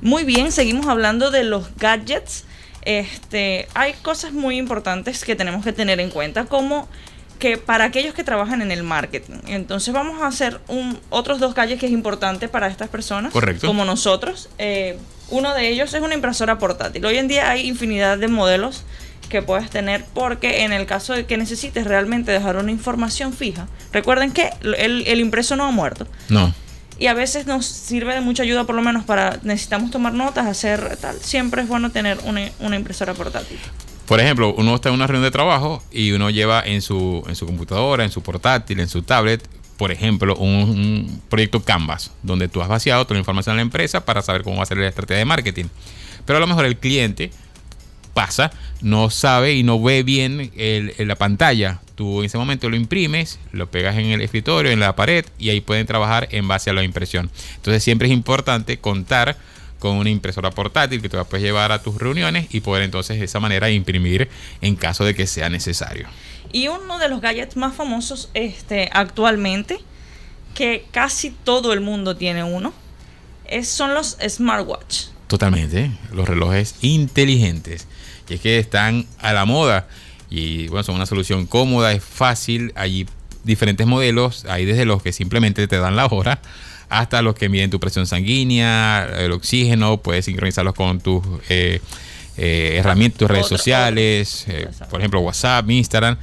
muy 0.00 0.24
bien, 0.24 0.50
seguimos 0.50 0.86
hablando 0.86 1.30
de 1.30 1.44
los 1.44 1.66
gadgets. 1.76 2.46
Este, 2.84 3.68
hay 3.74 3.92
cosas 4.02 4.32
muy 4.32 4.56
importantes 4.58 5.24
que 5.24 5.36
tenemos 5.36 5.64
que 5.64 5.72
tener 5.72 6.00
en 6.00 6.10
cuenta, 6.10 6.44
como 6.46 6.88
que 7.38 7.56
para 7.56 7.84
aquellos 7.84 8.14
que 8.14 8.22
trabajan 8.22 8.62
en 8.62 8.70
el 8.70 8.82
marketing. 8.84 9.40
Entonces 9.48 9.92
vamos 9.92 10.22
a 10.22 10.28
hacer 10.28 10.60
un, 10.68 10.98
otros 11.10 11.40
dos 11.40 11.54
gadgets 11.54 11.80
que 11.80 11.86
es 11.86 11.92
importante 11.92 12.48
para 12.48 12.68
estas 12.68 12.88
personas, 12.88 13.32
Correcto. 13.32 13.66
como 13.66 13.84
nosotros. 13.84 14.48
Eh, 14.58 14.96
uno 15.28 15.54
de 15.54 15.68
ellos 15.68 15.92
es 15.92 16.02
una 16.02 16.14
impresora 16.14 16.58
portátil. 16.58 17.04
Hoy 17.04 17.16
en 17.18 17.26
día 17.26 17.50
hay 17.50 17.66
infinidad 17.66 18.18
de 18.18 18.28
modelos 18.28 18.84
que 19.28 19.42
puedes 19.42 19.70
tener 19.70 20.04
porque 20.12 20.62
en 20.62 20.72
el 20.72 20.86
caso 20.86 21.14
de 21.14 21.24
que 21.24 21.36
necesites 21.36 21.84
realmente 21.84 22.30
dejar 22.30 22.56
una 22.58 22.70
información 22.70 23.32
fija, 23.32 23.66
recuerden 23.92 24.30
que 24.30 24.50
el, 24.60 25.06
el 25.06 25.20
impreso 25.20 25.56
no 25.56 25.64
ha 25.64 25.70
muerto 25.70 26.06
No. 26.28 26.54
Y 27.02 27.08
a 27.08 27.14
veces 27.14 27.48
nos 27.48 27.66
sirve 27.66 28.14
de 28.14 28.20
mucha 28.20 28.44
ayuda 28.44 28.62
por 28.62 28.76
lo 28.76 28.82
menos 28.82 29.02
para 29.02 29.40
necesitamos 29.42 29.90
tomar 29.90 30.14
notas, 30.14 30.46
hacer 30.46 30.96
tal. 30.98 31.16
Siempre 31.18 31.62
es 31.62 31.66
bueno 31.66 31.90
tener 31.90 32.16
una, 32.22 32.48
una 32.60 32.76
impresora 32.76 33.12
portátil. 33.12 33.58
Por 34.06 34.20
ejemplo, 34.20 34.54
uno 34.56 34.76
está 34.76 34.88
en 34.88 34.94
una 34.94 35.08
reunión 35.08 35.24
de 35.24 35.32
trabajo 35.32 35.82
y 35.90 36.12
uno 36.12 36.30
lleva 36.30 36.62
en 36.64 36.80
su, 36.80 37.24
en 37.26 37.34
su 37.34 37.44
computadora, 37.44 38.04
en 38.04 38.12
su 38.12 38.22
portátil, 38.22 38.78
en 38.78 38.88
su 38.88 39.02
tablet, 39.02 39.44
por 39.78 39.90
ejemplo, 39.90 40.36
un, 40.36 40.48
un 40.48 41.22
proyecto 41.28 41.64
Canvas, 41.64 42.12
donde 42.22 42.46
tú 42.46 42.62
has 42.62 42.68
vaciado 42.68 43.04
toda 43.04 43.14
la 43.14 43.18
información 43.18 43.56
de 43.56 43.56
la 43.56 43.62
empresa 43.62 44.04
para 44.04 44.22
saber 44.22 44.44
cómo 44.44 44.58
va 44.58 44.62
a 44.62 44.66
ser 44.66 44.78
la 44.78 44.86
estrategia 44.86 45.18
de 45.18 45.24
marketing. 45.24 45.64
Pero 46.24 46.36
a 46.36 46.40
lo 46.40 46.46
mejor 46.46 46.66
el 46.66 46.76
cliente 46.76 47.32
pasa, 48.14 48.50
no 48.80 49.10
sabe 49.10 49.54
y 49.54 49.62
no 49.62 49.80
ve 49.82 50.02
bien 50.02 50.52
el- 50.56 50.94
el- 50.98 51.08
la 51.08 51.16
pantalla. 51.16 51.80
Tú 51.94 52.20
en 52.20 52.26
ese 52.26 52.38
momento 52.38 52.68
lo 52.70 52.76
imprimes, 52.76 53.38
lo 53.52 53.70
pegas 53.70 53.96
en 53.96 54.06
el 54.06 54.20
escritorio, 54.20 54.70
en 54.72 54.80
la 54.80 54.96
pared 54.96 55.24
y 55.38 55.50
ahí 55.50 55.60
pueden 55.60 55.86
trabajar 55.86 56.28
en 56.30 56.48
base 56.48 56.70
a 56.70 56.72
la 56.72 56.82
impresión. 56.82 57.30
Entonces 57.56 57.82
siempre 57.84 58.08
es 58.08 58.12
importante 58.14 58.78
contar 58.78 59.36
con 59.78 59.96
una 59.96 60.10
impresora 60.10 60.50
portátil 60.50 61.02
que 61.02 61.08
tú 61.08 61.16
la 61.16 61.24
puedes 61.24 61.44
llevar 61.44 61.72
a 61.72 61.82
tus 61.82 61.96
reuniones 61.98 62.46
y 62.54 62.60
poder 62.60 62.82
entonces 62.84 63.18
de 63.18 63.24
esa 63.24 63.40
manera 63.40 63.68
imprimir 63.70 64.28
en 64.60 64.76
caso 64.76 65.04
de 65.04 65.14
que 65.14 65.26
sea 65.26 65.48
necesario. 65.48 66.06
Y 66.52 66.68
uno 66.68 66.98
de 66.98 67.08
los 67.08 67.20
gadgets 67.20 67.56
más 67.56 67.74
famosos 67.74 68.28
este, 68.34 68.88
actualmente, 68.92 69.78
que 70.54 70.84
casi 70.92 71.30
todo 71.30 71.72
el 71.72 71.80
mundo 71.80 72.16
tiene 72.16 72.44
uno, 72.44 72.72
es, 73.46 73.68
son 73.68 73.94
los 73.94 74.16
smartwatch. 74.28 75.06
Totalmente, 75.26 75.90
los 76.12 76.28
relojes 76.28 76.74
inteligentes. 76.82 77.86
Es 78.34 78.40
que 78.40 78.58
están 78.58 79.06
a 79.18 79.32
la 79.32 79.44
moda. 79.44 79.86
Y 80.30 80.68
bueno, 80.68 80.82
son 80.82 80.94
una 80.96 81.06
solución 81.06 81.46
cómoda, 81.46 81.92
es 81.92 82.02
fácil. 82.02 82.72
Hay 82.74 83.06
diferentes 83.44 83.86
modelos. 83.86 84.44
Hay 84.48 84.64
desde 84.64 84.84
los 84.84 85.02
que 85.02 85.12
simplemente 85.12 85.66
te 85.68 85.78
dan 85.78 85.96
la 85.96 86.06
hora 86.06 86.40
hasta 86.88 87.22
los 87.22 87.34
que 87.34 87.48
miden 87.48 87.70
tu 87.70 87.80
presión 87.80 88.06
sanguínea, 88.06 89.08
el 89.18 89.32
oxígeno. 89.32 89.96
Puedes 89.98 90.26
sincronizarlos 90.26 90.74
con 90.74 91.00
tus 91.00 91.22
eh, 91.48 91.80
eh, 92.36 92.76
herramientas, 92.78 93.18
tus 93.18 93.30
redes 93.30 93.46
sociales. 93.46 94.44
eh, 94.48 94.68
por 94.90 95.00
ejemplo, 95.00 95.20
WhatsApp, 95.20 95.68
Instagram. 95.70 96.16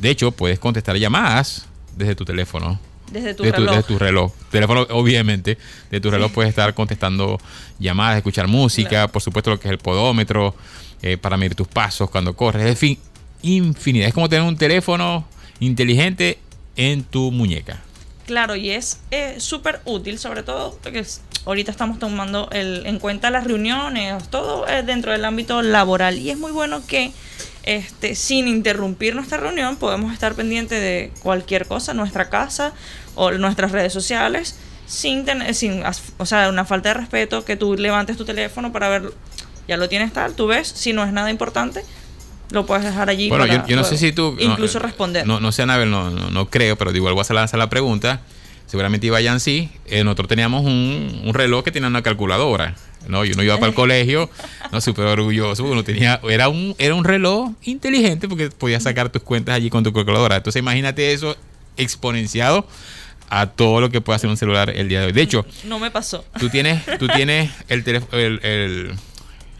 De 0.00 0.10
hecho, 0.10 0.30
puedes 0.32 0.58
contestar 0.58 0.96
llamadas 0.96 1.66
desde 1.96 2.14
tu 2.14 2.24
teléfono 2.24 2.78
Desde 3.10 3.34
tu 3.34 3.42
de, 3.42 3.52
tu, 3.52 3.60
reloj. 3.60 3.76
de 3.76 3.82
tu 3.82 3.98
reloj. 3.98 4.32
Teléfono, 4.50 4.86
obviamente, 4.90 5.58
de 5.90 6.00
tu 6.00 6.10
reloj 6.10 6.32
puedes 6.32 6.48
estar 6.50 6.72
contestando 6.74 7.38
llamadas, 7.78 8.16
escuchar 8.18 8.48
música, 8.48 8.88
Claro. 8.88 9.12
por 9.12 9.22
supuesto 9.22 9.50
lo 9.50 9.60
que 9.60 9.68
es 9.68 9.72
el 9.72 9.78
podómetro, 9.78 10.54
eh, 11.02 11.16
para 11.18 11.36
medir 11.36 11.54
tus 11.54 11.68
pasos 11.68 12.08
cuando 12.10 12.34
corres, 12.36 12.66
en 12.66 12.76
fin, 12.76 12.98
infinidad. 13.42 14.08
Es 14.08 14.14
como 14.14 14.28
tener 14.28 14.44
un 14.44 14.56
teléfono 14.56 15.26
inteligente 15.60 16.38
en 16.76 17.02
tu 17.04 17.30
muñeca. 17.30 17.80
Claro, 18.26 18.54
y 18.56 18.70
es 18.70 19.00
eh, 19.10 19.34
súper 19.38 19.80
útil, 19.84 20.18
sobre 20.18 20.42
todo 20.42 20.78
porque 20.82 21.00
es- 21.00 21.20
ahorita 21.44 21.70
estamos 21.72 21.98
tomando 21.98 22.48
en 22.52 22.98
cuenta 23.00 23.30
las 23.30 23.44
reuniones, 23.44 24.28
todo 24.30 24.66
eh, 24.68 24.82
dentro 24.84 25.10
del 25.12 25.24
ámbito 25.24 25.60
laboral. 25.60 26.18
Y 26.18 26.30
es 26.30 26.38
muy 26.38 26.52
bueno 26.52 26.86
que 26.86 27.12
este, 27.64 28.14
sin 28.14 28.46
interrumpir 28.48 29.14
nuestra 29.16 29.38
reunión 29.38 29.76
podemos 29.76 30.12
estar 30.12 30.34
pendientes 30.34 30.80
de 30.80 31.12
cualquier 31.22 31.66
cosa, 31.66 31.94
nuestra 31.94 32.28
casa 32.30 32.72
o 33.16 33.30
nuestras 33.32 33.72
redes 33.72 33.92
sociales, 33.92 34.56
sin 34.86 35.24
tener, 35.24 35.54
sin, 35.54 35.82
o 36.18 36.26
sea, 36.26 36.48
una 36.48 36.64
falta 36.64 36.90
de 36.90 36.94
respeto, 36.94 37.44
que 37.44 37.56
tú 37.56 37.74
levantes 37.76 38.16
tu 38.16 38.24
teléfono 38.24 38.72
para 38.72 38.88
ver, 38.88 39.12
ya 39.68 39.76
lo 39.76 39.88
tienes 39.88 40.12
tal, 40.12 40.34
tú 40.34 40.46
ves, 40.46 40.68
si 40.68 40.92
no 40.92 41.04
es 41.04 41.12
nada 41.12 41.30
importante, 41.30 41.84
lo 42.50 42.66
puedes 42.66 42.84
dejar 42.84 43.08
allí. 43.08 43.28
Bueno, 43.28 43.46
para 43.46 43.62
yo, 43.62 43.66
yo 43.68 43.76
no 43.76 43.84
sé 43.84 43.96
si 43.96 44.12
tú... 44.12 44.36
no, 44.38 44.42
Incluso 44.42 44.78
eh, 44.78 44.82
responder. 44.82 45.26
No, 45.26 45.40
no 45.40 45.52
sé, 45.52 45.62
Anabel, 45.62 45.90
no, 45.90 46.10
no, 46.10 46.30
no 46.30 46.50
creo, 46.50 46.76
pero 46.76 46.94
igual 46.94 47.14
voy 47.14 47.24
a 47.28 47.32
lanzar 47.34 47.58
la 47.58 47.68
pregunta. 47.70 48.20
Seguramente 48.66 49.06
iba 49.06 49.18
a 49.18 49.38
sí. 49.38 49.70
Eh, 49.86 50.02
nosotros 50.04 50.28
teníamos 50.28 50.64
un, 50.64 51.22
un 51.24 51.34
reloj 51.34 51.62
que 51.64 51.70
tenía 51.70 51.88
una 51.88 52.02
calculadora. 52.02 52.74
¿no? 53.08 53.24
Y 53.24 53.32
uno 53.32 53.42
iba 53.42 53.56
para 53.56 53.68
el 53.68 53.74
colegio, 53.74 54.30
no 54.70 54.80
súper 54.80 55.06
orgulloso. 55.06 55.64
Uno 55.64 55.84
tenía, 55.84 56.20
era 56.28 56.48
un, 56.48 56.74
era 56.78 56.94
un 56.94 57.04
reloj 57.04 57.52
inteligente 57.62 58.28
porque 58.28 58.48
podías 58.50 58.82
sacar 58.82 59.10
tus 59.10 59.22
cuentas 59.22 59.54
allí 59.54 59.70
con 59.70 59.82
tu 59.84 59.92
calculadora. 59.92 60.36
Entonces 60.36 60.60
imagínate 60.60 61.12
eso 61.12 61.36
exponenciado 61.76 62.66
a 63.30 63.46
todo 63.46 63.80
lo 63.80 63.90
que 63.90 64.00
puede 64.00 64.16
hacer 64.16 64.28
un 64.28 64.36
celular 64.36 64.70
el 64.70 64.88
día 64.88 65.00
de 65.00 65.06
hoy. 65.06 65.12
De 65.12 65.22
hecho, 65.22 65.46
No 65.64 65.78
me 65.78 65.90
pasó. 65.90 66.24
tú 66.38 66.48
tienes, 66.50 66.84
tú 66.98 67.08
tienes 67.14 67.50
el, 67.68 67.82
el, 68.12 68.40
el- 68.42 68.92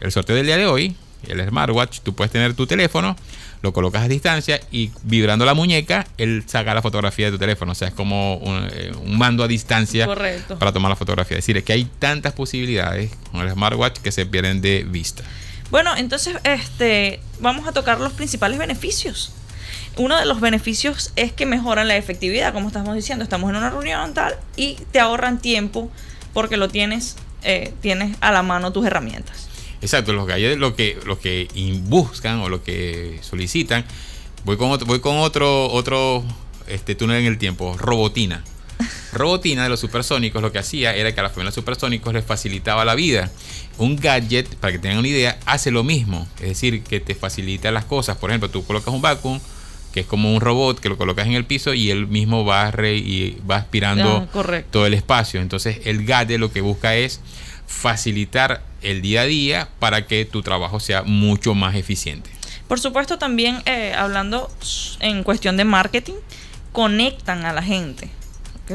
el 0.03 0.11
sorteo 0.11 0.35
del 0.35 0.45
día 0.45 0.57
de 0.57 0.65
hoy, 0.65 0.95
el 1.27 1.47
smartwatch, 1.47 2.01
tú 2.01 2.13
puedes 2.13 2.31
tener 2.31 2.53
tu 2.53 2.67
teléfono, 2.67 3.15
lo 3.61 3.71
colocas 3.71 4.03
a 4.03 4.07
distancia 4.09 4.59
y 4.71 4.91
vibrando 5.03 5.45
la 5.45 5.53
muñeca, 5.53 6.05
él 6.17 6.43
saca 6.45 6.73
la 6.73 6.81
fotografía 6.81 7.27
de 7.27 7.31
tu 7.31 7.37
teléfono. 7.37 7.71
O 7.71 7.75
sea, 7.75 7.87
es 7.87 7.93
como 7.93 8.35
un, 8.35 8.67
eh, 8.69 8.91
mando 9.05 9.43
a 9.43 9.47
distancia 9.47 10.05
para 10.05 10.73
tomar 10.73 10.89
la 10.89 10.97
fotografía. 10.97 11.37
Es 11.37 11.45
decir, 11.45 11.57
es 11.57 11.63
que 11.63 11.71
hay 11.71 11.85
tantas 11.85 12.33
posibilidades 12.33 13.11
con 13.31 13.41
el 13.41 13.49
smartwatch 13.51 13.99
que 13.99 14.11
se 14.11 14.25
pierden 14.25 14.59
de 14.59 14.83
vista. 14.83 15.23
Bueno, 15.71 15.95
entonces 15.95 16.35
este, 16.43 17.21
vamos 17.39 17.65
a 17.65 17.71
tocar 17.71 18.01
los 18.01 18.11
principales 18.11 18.59
beneficios. 18.59 19.31
Uno 19.95 20.19
de 20.19 20.25
los 20.25 20.41
beneficios 20.41 21.13
es 21.15 21.31
que 21.31 21.45
mejoran 21.45 21.87
la 21.87 21.95
efectividad, 21.95 22.51
como 22.51 22.67
estamos 22.67 22.95
diciendo, 22.95 23.23
estamos 23.23 23.49
en 23.49 23.55
una 23.55 23.69
reunión 23.69 24.13
tal 24.13 24.35
y 24.57 24.77
te 24.91 24.99
ahorran 24.99 25.39
tiempo 25.39 25.89
porque 26.33 26.57
lo 26.57 26.67
tienes, 26.67 27.15
eh, 27.43 27.73
tienes 27.81 28.17
a 28.19 28.31
la 28.31 28.43
mano 28.43 28.73
tus 28.73 28.85
herramientas. 28.85 29.52
Exacto, 29.83 30.13
los 30.13 30.25
que, 30.25 30.55
lo 30.55 30.75
que, 30.75 30.97
lo 31.05 31.19
que 31.19 31.49
buscan 31.83 32.39
o 32.39 32.47
lo 32.47 32.63
que 32.63 33.19
solicitan. 33.21 33.83
Voy 34.45 34.55
con 34.55 34.71
otro, 34.71 34.87
voy 34.87 35.01
con 35.01 35.17
otro, 35.17 35.69
otro 35.69 36.23
este, 36.67 36.95
túnel 36.95 37.17
en 37.17 37.25
el 37.25 37.37
tiempo, 37.37 37.75
robotina. 37.77 38.45
Robotina 39.11 39.63
de 39.63 39.69
los 39.69 39.81
supersónicos 39.81 40.41
lo 40.41 40.53
que 40.53 40.59
hacía 40.59 40.95
era 40.95 41.13
que 41.13 41.19
a 41.19 41.23
la 41.23 41.29
familia 41.29 41.51
de 41.51 41.55
supersónicos 41.55 42.13
les 42.13 42.23
facilitaba 42.23 42.85
la 42.85 42.95
vida. 42.95 43.29
Un 43.77 43.97
gadget, 43.97 44.55
para 44.55 44.71
que 44.71 44.79
tengan 44.79 44.99
una 44.99 45.09
idea, 45.09 45.37
hace 45.45 45.69
lo 45.69 45.83
mismo. 45.83 46.29
Es 46.37 46.47
decir, 46.47 46.81
que 46.83 47.01
te 47.01 47.13
facilita 47.13 47.69
las 47.69 47.83
cosas. 47.83 48.15
Por 48.15 48.29
ejemplo, 48.29 48.49
tú 48.49 48.65
colocas 48.65 48.93
un 48.93 49.01
vacuum, 49.01 49.41
que 49.91 49.99
es 49.99 50.05
como 50.05 50.33
un 50.33 50.39
robot 50.39 50.79
que 50.79 50.87
lo 50.87 50.97
colocas 50.97 51.27
en 51.27 51.33
el 51.33 51.43
piso 51.43 51.73
y 51.73 51.91
él 51.91 52.07
mismo 52.07 52.45
barre 52.45 52.95
y 52.95 53.37
va 53.49 53.57
aspirando 53.57 54.29
ah, 54.33 54.61
todo 54.71 54.87
el 54.87 54.93
espacio. 54.93 55.41
Entonces, 55.41 55.81
el 55.83 56.05
gadget 56.05 56.39
lo 56.39 56.53
que 56.53 56.61
busca 56.61 56.95
es 56.95 57.19
facilitar 57.67 58.61
el 58.81 59.01
día 59.01 59.21
a 59.21 59.25
día 59.25 59.69
para 59.79 60.05
que 60.07 60.25
tu 60.25 60.41
trabajo 60.41 60.79
sea 60.79 61.03
mucho 61.03 61.53
más 61.53 61.75
eficiente. 61.75 62.29
Por 62.67 62.79
supuesto, 62.79 63.17
también 63.17 63.61
eh, 63.65 63.93
hablando 63.93 64.51
en 64.99 65.23
cuestión 65.23 65.57
de 65.57 65.65
marketing, 65.65 66.15
conectan 66.71 67.45
a 67.45 67.53
la 67.53 67.61
gente. 67.61 68.09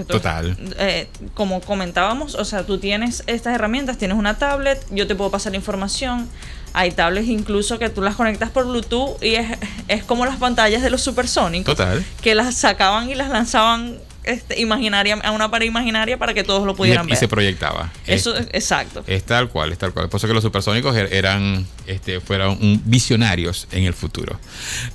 Total. 0.07 0.57
Eh, 0.78 1.09
como 1.34 1.61
comentábamos, 1.62 2.34
o 2.34 2.45
sea, 2.45 2.66
tú 2.66 2.78
tienes 2.78 3.24
estas 3.26 3.55
herramientas, 3.55 3.97
tienes 3.97 4.18
una 4.18 4.36
tablet, 4.36 4.84
yo 4.91 5.07
te 5.07 5.14
puedo 5.14 5.30
pasar 5.30 5.55
información. 5.55 6.28
Hay 6.74 6.93
tablets 6.93 7.28
incluso 7.28 7.78
que 7.78 7.89
tú 7.89 8.03
las 8.03 8.14
conectas 8.14 8.51
por 8.51 8.66
Bluetooth 8.66 9.22
y 9.22 9.36
es, 9.36 9.59
es 9.89 10.05
como 10.05 10.26
las 10.26 10.36
pantallas 10.36 10.82
de 10.82 10.91
los 10.91 11.01
supersónicos. 11.01 11.74
Total. 11.74 12.05
Que 12.20 12.34
las 12.34 12.55
sacaban 12.55 13.09
y 13.09 13.14
las 13.14 13.30
lanzaban 13.30 13.99
este, 14.29 14.61
imaginaria, 14.61 15.14
a 15.24 15.33
una 15.33 15.51
pared 15.51 15.66
imaginaria 15.66 16.18
para 16.18 16.35
que 16.35 16.45
todos 16.45 16.66
lo 16.66 16.76
pudieran 16.76 17.07
ver. 17.07 17.14
Y 17.14 17.16
se 17.16 17.29
proyectaba. 17.29 17.91
Eso, 18.07 18.37
es, 18.37 18.47
exacto. 18.53 19.03
Es 19.07 19.24
tal 19.24 19.49
cual, 19.49 19.72
es 19.72 19.79
tal 19.79 19.93
cual. 19.93 20.09
Por 20.09 20.18
eso 20.18 20.29
que 20.29 20.35
los 20.35 20.43
supersónicos 20.43 20.95
er, 20.95 21.12
eran, 21.12 21.66
este, 21.87 22.20
fueron 22.20 22.59
visionarios 22.85 23.66
en 23.72 23.85
el 23.85 23.95
futuro. 23.95 24.39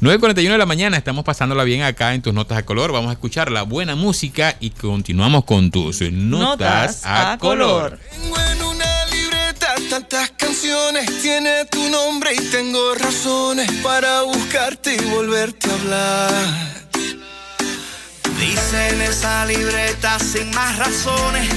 9.41 0.01 0.51
de 0.51 0.57
la 0.57 0.65
mañana, 0.65 0.97
estamos 0.97 1.25
pasándola 1.25 1.63
bien 1.63 1.81
acá 1.81 2.13
en 2.13 2.21
tus 2.21 2.33
notas 2.33 2.57
a 2.59 2.63
color. 2.63 2.91
Vamos 2.91 3.09
a 3.09 3.13
escuchar 3.13 3.51
la 3.51 3.63
buena 3.63 3.95
música 3.95 4.55
y 4.59 4.69
continuamos 4.69 5.45
con 5.45 5.71
tus 5.71 6.01
notas, 6.11 7.01
a, 7.03 7.37
color. 7.39 7.99
Tengo 8.11 8.39
en 8.39 8.63
una 8.63 9.05
libreta 9.05 9.75
tantas 9.89 10.29
canciones, 10.31 11.21
tiene 11.21 11.65
tu 11.65 11.89
nombre 11.89 12.33
y 12.35 12.51
tengo 12.51 12.93
razones 12.95 13.71
para 13.81 14.21
buscarte 14.21 14.95
y 14.95 15.05
volverte 15.09 15.69
a 15.69 15.73
hablar. 15.73 16.83
Dice 18.39 18.89
en 18.89 19.01
esa 19.01 19.45
libreta 19.45 20.17
sin 20.19 20.49
más 20.51 20.77
razones, 20.77 21.47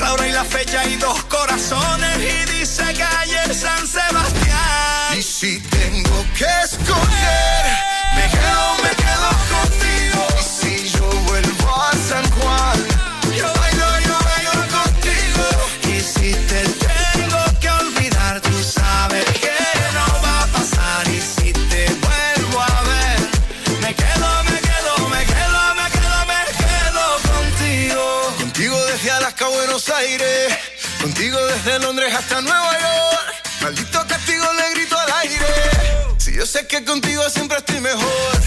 la 0.00 0.12
hora 0.12 0.26
y 0.26 0.32
la 0.32 0.44
fecha 0.44 0.84
y 0.86 0.96
dos 0.96 1.22
corazones. 1.24 2.16
Y 2.18 2.58
dice 2.58 2.84
calle 2.94 3.54
San 3.54 3.86
Sebastián. 3.86 5.18
Y 5.18 5.22
si 5.22 5.60
tengo 5.60 6.24
que 6.36 6.46
escoger, 6.64 7.64
me 8.14 8.30
quedo, 8.30 8.76
me 8.82 8.90
quedo 8.96 9.05
hasta 32.26 32.40
Nueva 32.40 32.72
York. 32.72 33.34
Maldito 33.60 34.06
castigo 34.06 34.44
le 34.54 34.74
grito 34.74 34.98
al 34.98 35.12
aire. 35.22 35.46
Si 36.18 36.34
yo 36.34 36.44
sé 36.44 36.66
que 36.66 36.84
contigo 36.84 37.22
siempre 37.30 37.58
estoy 37.58 37.80
mejor. 37.80 38.42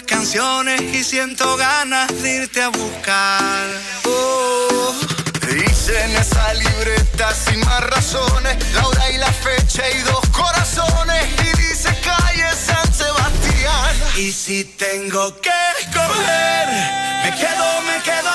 Canciones 0.00 0.80
y 0.80 1.04
siento 1.04 1.56
ganas 1.58 2.08
de 2.22 2.36
irte 2.36 2.62
a 2.62 2.68
buscar. 2.68 3.66
Oh, 4.06 4.94
dice 5.50 6.04
en 6.04 6.16
esa 6.16 6.54
libreta 6.54 7.34
sin 7.34 7.60
más 7.60 7.80
razones, 7.90 8.56
la 8.72 8.86
hora 8.86 9.10
y 9.10 9.18
la 9.18 9.30
fecha 9.30 9.82
y 9.90 9.98
dos 10.02 10.26
corazones 10.30 11.26
y 11.40 11.56
dice 11.60 11.90
calle 12.02 12.46
San 12.54 12.90
Sebastián. 12.94 13.96
Y 14.16 14.32
si 14.32 14.64
tengo 14.64 15.38
que 15.40 15.50
escoger, 15.80 16.68
me 17.24 17.36
quedo, 17.36 17.82
me 17.82 18.02
quedo 18.02 18.31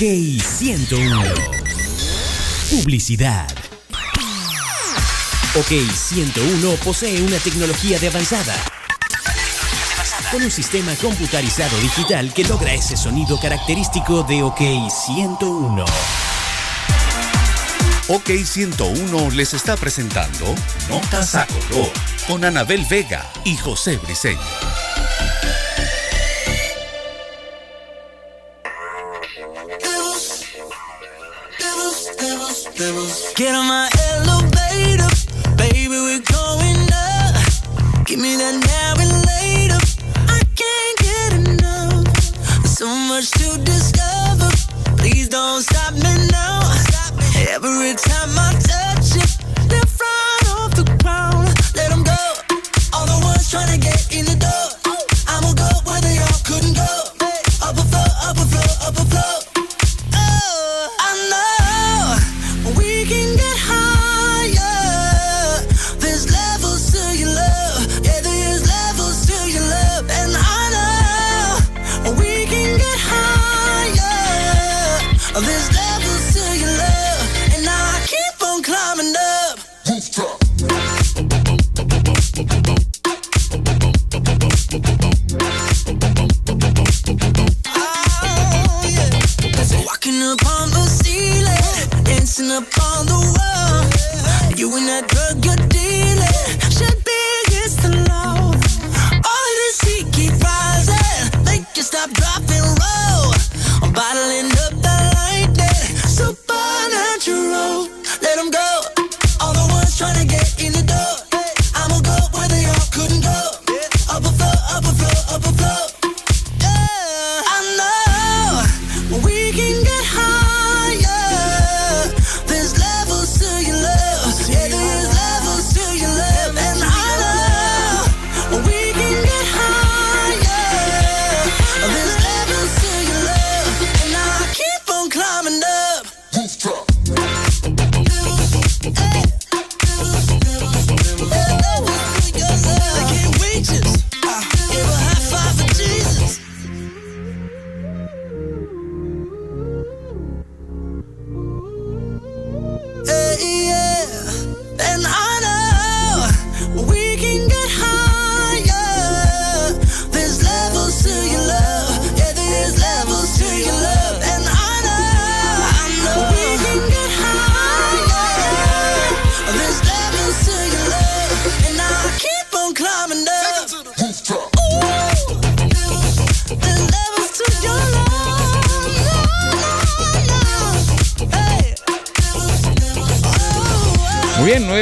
OK 0.00 0.40
101. 0.40 1.22
Publicidad. 2.70 3.46
OK 5.54 5.72
101 5.92 6.74
posee 6.82 7.20
una 7.20 7.36
tecnología 7.36 7.98
de 7.98 8.08
avanzada. 8.08 8.54
Con 10.32 10.42
un 10.42 10.50
sistema 10.50 10.94
computarizado 10.94 11.78
digital 11.80 12.32
que 12.32 12.44
logra 12.44 12.72
ese 12.72 12.96
sonido 12.96 13.38
característico 13.38 14.22
de 14.22 14.42
OK 14.42 14.62
101. 14.88 15.84
OK 18.08 18.30
101 18.42 19.30
les 19.32 19.52
está 19.52 19.76
presentando 19.76 20.54
Notas 20.88 21.34
a 21.34 21.46
Color 21.46 21.92
con 22.26 22.42
Anabel 22.46 22.86
Vega 22.88 23.30
y 23.44 23.54
José 23.58 23.98
Briseño. 23.98 24.69
Get 33.40 33.54
on 33.54 33.66
my 33.68 33.89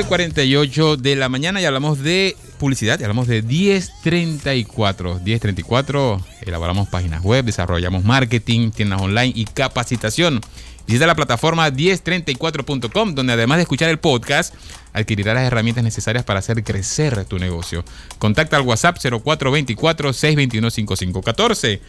9.48 0.08 0.96
de 0.96 1.16
la 1.16 1.28
mañana 1.28 1.60
y 1.60 1.66
hablamos 1.66 1.98
de 1.98 2.34
publicidad, 2.58 2.98
y 2.98 3.02
hablamos 3.02 3.28
de 3.28 3.42
1034. 3.42 5.20
1034, 5.22 6.24
elaboramos 6.40 6.88
páginas 6.88 7.22
web, 7.22 7.44
desarrollamos 7.44 8.04
marketing, 8.04 8.70
tiendas 8.70 9.02
online 9.02 9.34
y 9.34 9.44
capacitación. 9.44 10.40
Visita 10.86 11.06
la 11.06 11.14
plataforma 11.14 11.68
1034.com, 11.68 13.14
donde 13.14 13.34
además 13.34 13.58
de 13.58 13.64
escuchar 13.64 13.90
el 13.90 13.98
podcast, 13.98 14.54
adquirirás 14.94 15.34
las 15.34 15.44
herramientas 15.44 15.84
necesarias 15.84 16.24
para 16.24 16.38
hacer 16.38 16.64
crecer 16.64 17.26
tu 17.26 17.38
negocio. 17.38 17.84
Contacta 18.18 18.56
al 18.56 18.62
WhatsApp 18.62 18.96
0424-621-5514. 18.96 21.80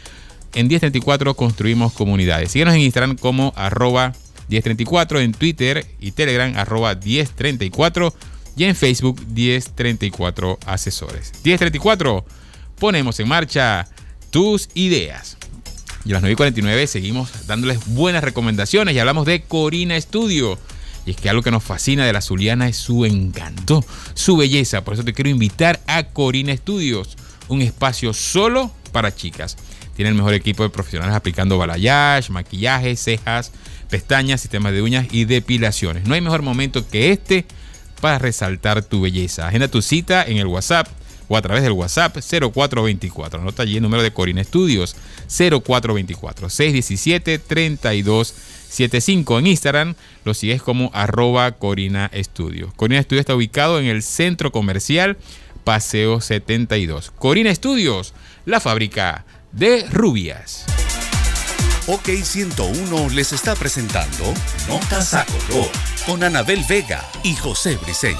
En 0.56 0.68
1034 0.68 1.36
construimos 1.36 1.94
comunidades. 1.94 2.52
Síguenos 2.52 2.74
en 2.74 2.82
Instagram 2.82 3.16
como 3.16 3.54
arroba 3.56 4.12
1034, 4.50 5.20
en 5.20 5.32
Twitter 5.34 5.86
y 6.00 6.12
Telegram 6.12 6.54
arroba 6.58 6.96
1034 6.96 8.14
y 8.58 8.64
en 8.66 8.76
Facebook 8.76 9.26
1034 9.28 10.60
Asesores. 10.66 11.32
1034, 11.44 12.26
ponemos 12.78 13.20
en 13.20 13.28
marcha 13.28 13.88
tus 14.32 14.70
ideas. 14.74 15.38
Y 16.06 16.12
a 16.12 16.14
las 16.14 16.22
9 16.22 16.34
y 16.34 16.36
49 16.36 16.88
seguimos 16.88 17.48
dándoles 17.48 17.86
buenas 17.88 18.24
recomendaciones 18.24 18.96
y 18.96 19.00
hablamos 19.00 19.26
de 19.26 19.42
Corina 19.42 20.00
Studio. 20.00 20.58
Y 21.06 21.12
es 21.12 21.18
que 21.18 21.30
algo 21.30 21.42
que 21.42 21.52
nos 21.52 21.64
fascina 21.64 22.06
de 22.06 22.14
la 22.14 22.22
Zuliana 22.22 22.68
es 22.68 22.78
su 22.78 23.06
encanto, 23.06 23.86
su 24.14 24.38
belleza. 24.38 24.84
Por 24.84 24.94
eso 24.94 25.04
te 25.04 25.14
quiero 25.14 25.30
invitar 25.30 25.80
a 25.88 26.04
Corina 26.04 26.56
Studios, 26.56 27.18
un 27.48 27.62
espacio 27.62 28.14
solo 28.14 28.72
para 28.92 29.16
chicas. 29.16 29.58
Tiene 30.00 30.12
el 30.12 30.16
mejor 30.16 30.34
equipo 30.34 30.64
de 30.64 30.70
profesionales 30.70 31.14
aplicando 31.14 31.58
balayage, 31.58 32.32
maquillaje, 32.32 32.96
cejas, 32.96 33.52
pestañas, 33.90 34.40
sistemas 34.40 34.72
de 34.72 34.82
uñas 34.82 35.08
y 35.12 35.26
depilaciones. 35.26 36.08
No 36.08 36.14
hay 36.14 36.22
mejor 36.22 36.42
momento 36.42 36.88
que 36.88 37.12
este 37.12 37.44
para 38.00 38.18
resaltar 38.18 38.82
tu 38.82 39.02
belleza. 39.02 39.50
Agenda 39.50 39.68
tu 39.68 39.82
cita 39.82 40.24
en 40.24 40.38
el 40.38 40.48
WhatsApp 40.48 40.88
o 41.28 41.36
a 41.36 41.42
través 41.42 41.64
del 41.64 41.74
WhatsApp 41.74 42.16
0424. 42.16 43.42
Anota 43.42 43.64
allí 43.64 43.76
el 43.76 43.84
número 43.84 44.02
de 44.02 44.14
Corina 44.14 44.40
Estudios 44.40 44.96
0424 45.28 46.50
617 46.50 47.40
3275. 47.40 49.40
En 49.40 49.48
Instagram 49.48 49.96
lo 50.24 50.34
sigues 50.34 50.62
como 50.62 50.92
arroba 50.94 51.52
Corina 51.52 52.10
Estudios. 52.14 52.74
Corina 52.74 53.02
Estudios 53.02 53.24
está 53.24 53.36
ubicado 53.36 53.82
en 53.82 53.88
el 53.88 54.02
centro 54.02 54.54
comercial 54.54 55.18
Paseo 55.66 56.22
72. 56.22 57.12
Corina 57.20 57.50
Estudios, 57.50 58.14
la 58.46 58.62
fábrica 58.62 59.26
de 59.52 59.86
rubias. 59.90 60.66
OK 61.88 62.10
101 62.24 63.10
les 63.10 63.34
está 63.34 63.56
presentando 63.56 64.34
Notas 64.68 65.14
a 65.14 65.26
color 65.26 65.70
con 66.06 66.24
Anabel 66.24 66.64
Vega 66.70 67.04
y 67.24 67.36
José 67.36 67.78
Briseño. 67.78 68.20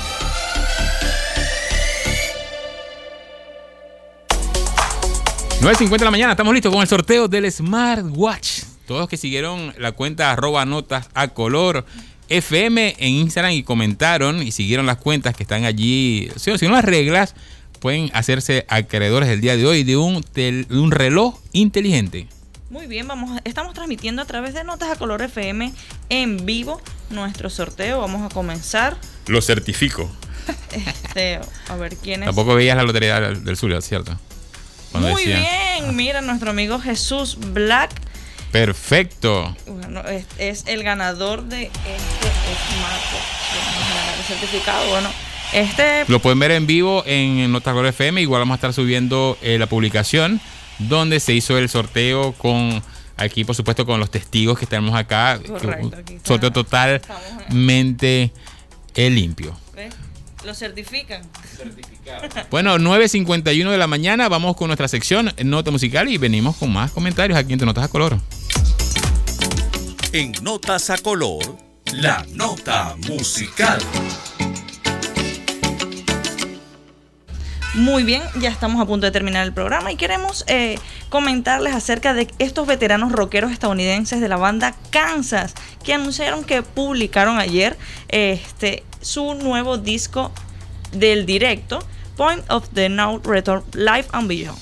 Nueve 5.62 5.78
9.50 5.78 5.98
de 5.98 6.06
la 6.06 6.12
mañana, 6.12 6.32
estamos 6.32 6.54
listos 6.54 6.72
con 6.72 6.82
el 6.82 6.88
sorteo 6.88 7.28
del 7.28 7.52
Smartwatch. 7.52 8.64
Todos 8.88 9.02
los 9.02 9.10
que 9.10 9.18
siguieron 9.18 9.74
la 9.78 9.92
cuenta 9.92 10.32
arroba 10.32 10.66
notas 10.66 11.10
a 11.14 11.28
color 11.28 11.86
FM 12.30 12.96
en 12.98 13.10
Instagram 13.10 13.52
y 13.52 13.64
comentaron 13.64 14.42
y 14.42 14.52
siguieron 14.52 14.86
las 14.86 14.98
cuentas 14.98 15.36
que 15.36 15.44
están 15.44 15.66
allí, 15.66 16.30
si 16.38 16.52
siguieron 16.52 16.76
las 16.76 16.86
reglas, 16.86 17.36
pueden 17.80 18.12
hacerse 18.14 18.66
acreedores 18.68 19.30
el 19.30 19.42
día 19.42 19.56
de 19.58 19.66
hoy 19.66 19.84
de 19.84 19.98
un, 19.98 20.22
tel- 20.24 20.68
de 20.68 20.80
un 20.80 20.92
reloj 20.92 21.40
inteligente. 21.54 22.28
Muy 22.70 22.86
bien, 22.86 23.08
vamos, 23.08 23.40
estamos 23.46 23.74
transmitiendo 23.74 24.22
a 24.22 24.26
través 24.26 24.54
de 24.54 24.64
Notas 24.64 24.92
a 24.92 24.96
Color 24.96 25.24
FM 25.24 25.74
en 26.10 26.46
vivo 26.46 26.80
nuestro 27.10 27.50
sorteo. 27.50 28.00
Vamos 28.02 28.30
a 28.30 28.34
comenzar. 28.34 28.98
Lo 29.28 29.42
certifico. 29.42 30.10
Este, 30.72 31.40
a 31.68 31.76
ver 31.76 31.96
quién 31.98 32.22
es. 32.24 32.28
Tampoco 32.28 32.56
veías 32.56 32.76
la 32.78 32.84
lotería 32.84 33.20
del, 33.20 33.58
Zulia, 33.58 33.82
¿cierto? 33.82 34.18
Cuando 34.92 35.10
Muy 35.10 35.24
decía, 35.26 35.40
bien, 35.80 35.96
mira, 35.96 36.22
nuestro 36.22 36.50
amigo 36.52 36.80
Jesús 36.80 37.38
Black 37.54 37.92
Perfecto. 38.52 39.56
bueno, 39.68 40.02
es, 40.08 40.26
es 40.40 40.64
el 40.68 40.82
ganador 40.84 41.44
de 41.44 41.64
este 41.66 41.74
smartwatch. 41.86 43.56
Vamos 43.56 43.84
a 43.86 43.96
ganar 43.96 44.18
el 44.20 44.26
certificado. 44.26 44.90
Bueno, 44.90 45.10
este 45.54 46.06
Lo 46.08 46.20
pueden 46.20 46.40
ver 46.40 46.52
en 46.52 46.68
vivo 46.68 47.04
en 47.06 47.52
Notas 47.52 47.74
Color 47.74 47.88
FM. 47.88 48.22
Igual 48.22 48.42
vamos 48.42 48.54
a 48.54 48.58
estar 48.58 48.74
subiendo 48.74 49.38
eh, 49.42 49.58
la 49.58 49.68
publicación 49.68 50.40
donde 50.80 51.20
se 51.20 51.34
hizo 51.34 51.58
el 51.58 51.70
sorteo 51.70 52.34
con 52.34 52.82
Aquí, 53.20 53.44
por 53.44 53.54
supuesto, 53.54 53.86
con 53.86 54.00
los 54.00 54.10
testigos 54.10 54.58
que 54.58 54.66
tenemos 54.66 54.96
acá. 54.96 55.42
Correcto, 55.46 55.92
aquí 55.98 56.14
está. 56.16 56.28
sorteo 56.28 56.52
totalmente 56.54 58.32
limpio. 58.96 59.58
¿Ves? 59.76 59.94
Lo 60.46 60.54
certifican. 60.54 61.22
Bueno, 62.50 62.80
9.51 62.80 63.70
de 63.70 63.78
la 63.78 63.86
mañana, 63.86 64.30
vamos 64.30 64.56
con 64.58 64.68
nuestra 64.68 64.88
sección 64.88 65.32
Nota 65.44 65.70
Musical 65.70 66.10
y 66.10 66.18
venimos 66.18 66.56
con 66.56 66.74
más 66.74 66.90
comentarios 66.90 67.38
aquí 67.38 67.54
en 67.54 67.60
Notas 67.60 67.84
a 67.84 67.88
Color. 67.88 68.18
En 70.12 70.32
Notas 70.42 70.90
a 70.90 70.98
Color, 70.98 71.56
la 71.94 72.26
nota 72.34 72.96
musical. 73.08 73.80
Muy 77.76 78.04
bien, 78.04 78.24
ya 78.40 78.50
estamos 78.50 78.82
a 78.82 78.86
punto 78.86 79.06
de 79.06 79.12
terminar 79.12 79.46
el 79.46 79.54
programa 79.54 79.92
y 79.92 79.96
queremos 79.96 80.44
eh, 80.48 80.80
comentarles 81.10 81.76
acerca 81.76 82.16
de 82.16 82.28
estos 82.40 82.66
veteranos 82.66 83.12
rockeros 83.12 83.52
estadounidenses 83.52 84.22
de 84.22 84.28
la 84.28 84.38
banda 84.38 84.74
Kansas 84.90 85.54
que 85.84 85.94
anunciaron 85.94 86.44
que 86.44 86.64
publicaron 86.64 87.38
ayer 87.38 87.78
este, 88.08 88.84
su 89.02 89.36
nuevo 89.36 89.78
disco 89.78 90.32
del 90.94 91.28
directo, 91.28 91.80
Point 92.18 92.44
of 92.50 92.68
the 92.74 92.90
Now 92.90 93.22
Return 93.24 93.64
Live 93.74 94.08
and 94.14 94.28
Beyond. 94.28 94.60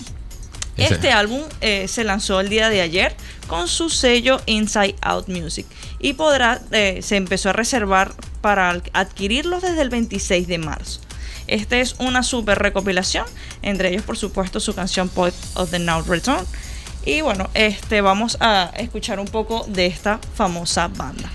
Este 0.75 1.11
álbum 1.11 1.41
eh, 1.61 1.87
se 1.87 2.03
lanzó 2.03 2.39
el 2.41 2.49
día 2.49 2.69
de 2.69 2.81
ayer 2.81 3.15
con 3.47 3.67
su 3.67 3.89
sello 3.89 4.41
Inside 4.45 4.95
Out 5.01 5.27
Music 5.29 5.65
y 5.99 6.13
podrá, 6.13 6.61
eh, 6.71 6.99
se 7.01 7.15
empezó 7.15 7.49
a 7.49 7.53
reservar 7.53 8.13
para 8.41 8.69
adquirirlos 8.93 9.63
desde 9.63 9.81
el 9.81 9.89
26 9.89 10.47
de 10.47 10.57
marzo. 10.59 11.06
Esta 11.47 11.77
es 11.77 11.95
una 11.99 12.23
super 12.23 12.59
recopilación, 12.59 13.25
entre 13.61 13.89
ellos 13.89 14.03
por 14.03 14.17
supuesto 14.17 14.59
su 14.59 14.75
canción 14.75 15.09
Point 15.09 15.35
of 15.55 15.71
the 15.71 15.79
Now 15.79 16.03
Return. 16.03 16.45
Y 17.05 17.21
bueno, 17.21 17.49
este, 17.53 18.01
vamos 18.01 18.37
a 18.41 18.71
escuchar 18.75 19.19
un 19.19 19.27
poco 19.27 19.65
de 19.67 19.85
esta 19.85 20.19
famosa 20.35 20.89
banda. 20.89 21.31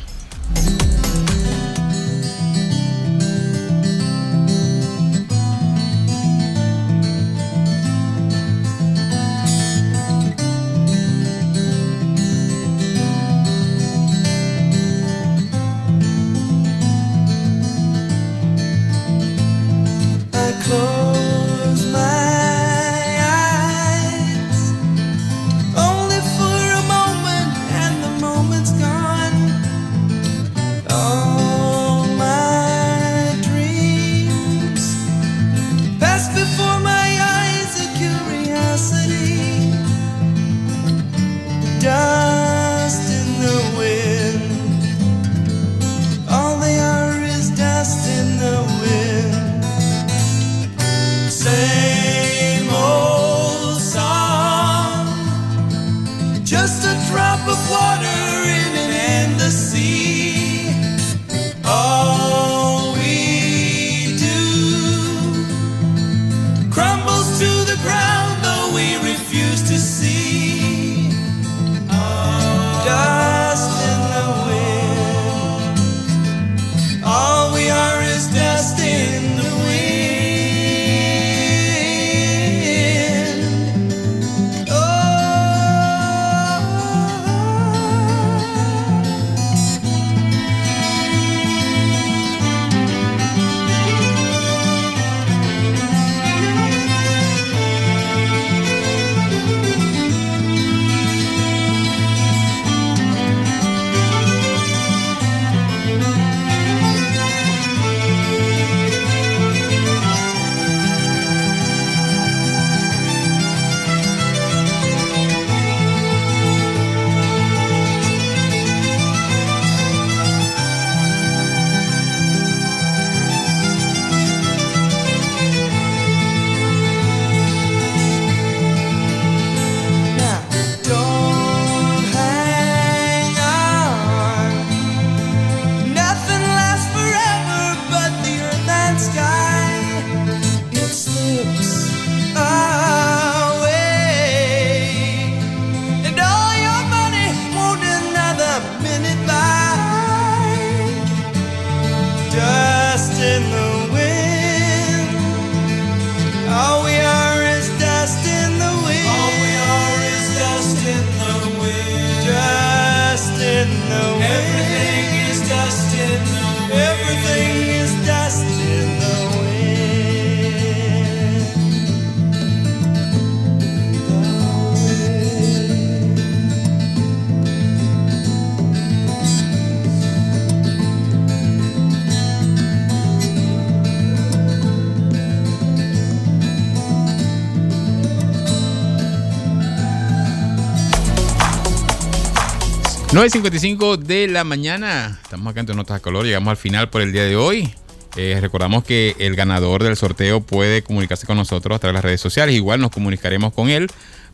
9.55 193.12 193.98
de 193.98 194.26
la 194.26 194.42
mañana. 194.42 195.20
Estamos 195.22 195.50
acá 195.50 195.60
en 195.60 195.76
Notas 195.76 195.98
a 195.98 196.00
Color. 196.00 196.24
Llegamos 196.24 196.50
al 196.50 196.56
final 196.56 196.88
por 196.88 197.02
el 197.02 197.12
día 197.12 197.24
de 197.24 197.36
hoy. 197.36 197.74
Eh, 198.16 198.38
recordamos 198.40 198.84
que 198.84 199.14
el 199.18 199.36
ganador 199.36 199.84
del 199.84 199.98
sorteo 199.98 200.40
puede 200.40 200.82
comunicarse 200.82 201.26
con 201.26 201.36
nosotros 201.36 201.76
a 201.76 201.78
través 201.78 201.92
de 201.92 201.96
las 201.98 202.04
redes 202.04 202.22
sociales. 202.22 202.54
Igual 202.54 202.80
nos 202.80 202.90
comunicaremos 202.90 203.52
con 203.52 203.68
él 203.68 203.90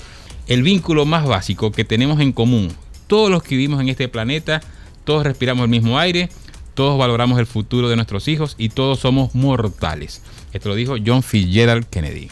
El 0.48 0.64
vínculo 0.64 1.06
más 1.06 1.26
básico 1.26 1.72
que 1.72 1.84
tenemos 1.84 2.20
en 2.22 2.32
común, 2.32 2.72
todos 3.08 3.30
los 3.30 3.44
que 3.44 3.56
vivimos 3.56 3.82
en 3.82 3.90
este 3.90 4.08
planeta, 4.08 4.62
todos 5.04 5.24
respiramos 5.24 5.64
el 5.64 5.70
mismo 5.70 6.00
aire, 6.00 6.30
todos 6.74 6.98
valoramos 6.98 7.40
el 7.40 7.46
futuro 7.46 7.90
de 7.90 7.96
nuestros 7.96 8.28
hijos 8.28 8.56
y 8.58 8.70
todos 8.70 9.00
somos 9.00 9.36
mortales. 9.36 10.22
Esto 10.54 10.70
lo 10.70 10.76
dijo 10.76 10.96
John 11.06 11.24
Fitzgerald 11.24 11.86
Kennedy. 11.88 12.30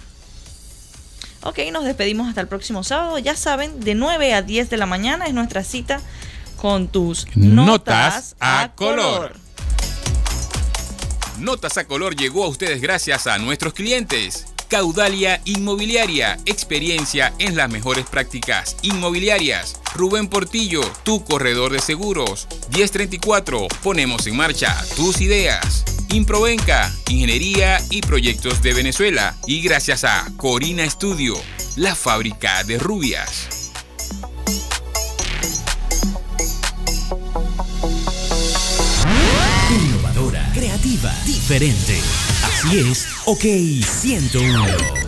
Ok, 1.43 1.59
nos 1.72 1.86
despedimos 1.86 2.28
hasta 2.28 2.41
el 2.41 2.47
próximo 2.47 2.84
sábado. 2.84 3.20
Ya 3.20 3.36
saben, 3.36 3.80
de 3.80 3.95
9 3.95 4.34
a 4.34 4.41
10 4.41 4.70
de 4.70 4.78
la 4.78 4.86
mañana 4.86 5.26
es 5.26 5.34
nuestra 5.34 5.63
cita 5.63 6.01
con 6.57 6.88
tus 6.88 7.28
Notas 7.36 8.36
a 8.39 8.72
color. 8.76 8.95
color. 8.95 9.46
Notas 11.39 11.77
a 11.77 11.85
color 11.85 12.15
llegó 12.15 12.43
a 12.43 12.47
ustedes 12.47 12.81
gracias 12.81 13.27
a 13.27 13.38
nuestros 13.38 13.73
clientes. 13.73 14.47
Caudalia 14.69 15.39
Inmobiliaria, 15.45 16.38
experiencia 16.45 17.33
en 17.39 17.55
las 17.55 17.69
mejores 17.69 18.05
prácticas 18.05 18.75
inmobiliarias. 18.81 19.79
Rubén 19.93 20.27
Portillo, 20.27 20.81
tu 21.03 21.23
corredor 21.23 21.71
de 21.71 21.79
seguros. 21.79 22.47
1034, 22.73 23.67
ponemos 23.83 24.25
en 24.27 24.35
marcha 24.35 24.75
tus 24.95 25.21
ideas. 25.21 25.85
Improvenca, 26.09 26.91
Ingeniería 27.07 27.79
y 27.91 28.01
Proyectos 28.01 28.61
de 28.61 28.73
Venezuela. 28.73 29.35
Y 29.45 29.61
gracias 29.61 30.03
a 30.03 30.25
Corina 30.38 30.89
Studio, 30.89 31.35
la 31.75 31.95
fábrica 31.95 32.63
de 32.63 32.79
rubias. 32.79 33.66
Creativa, 40.97 41.13
diferente. 41.25 41.99
Así 42.43 42.79
es, 42.79 43.07
OK 43.25 43.43
101. 43.83 45.07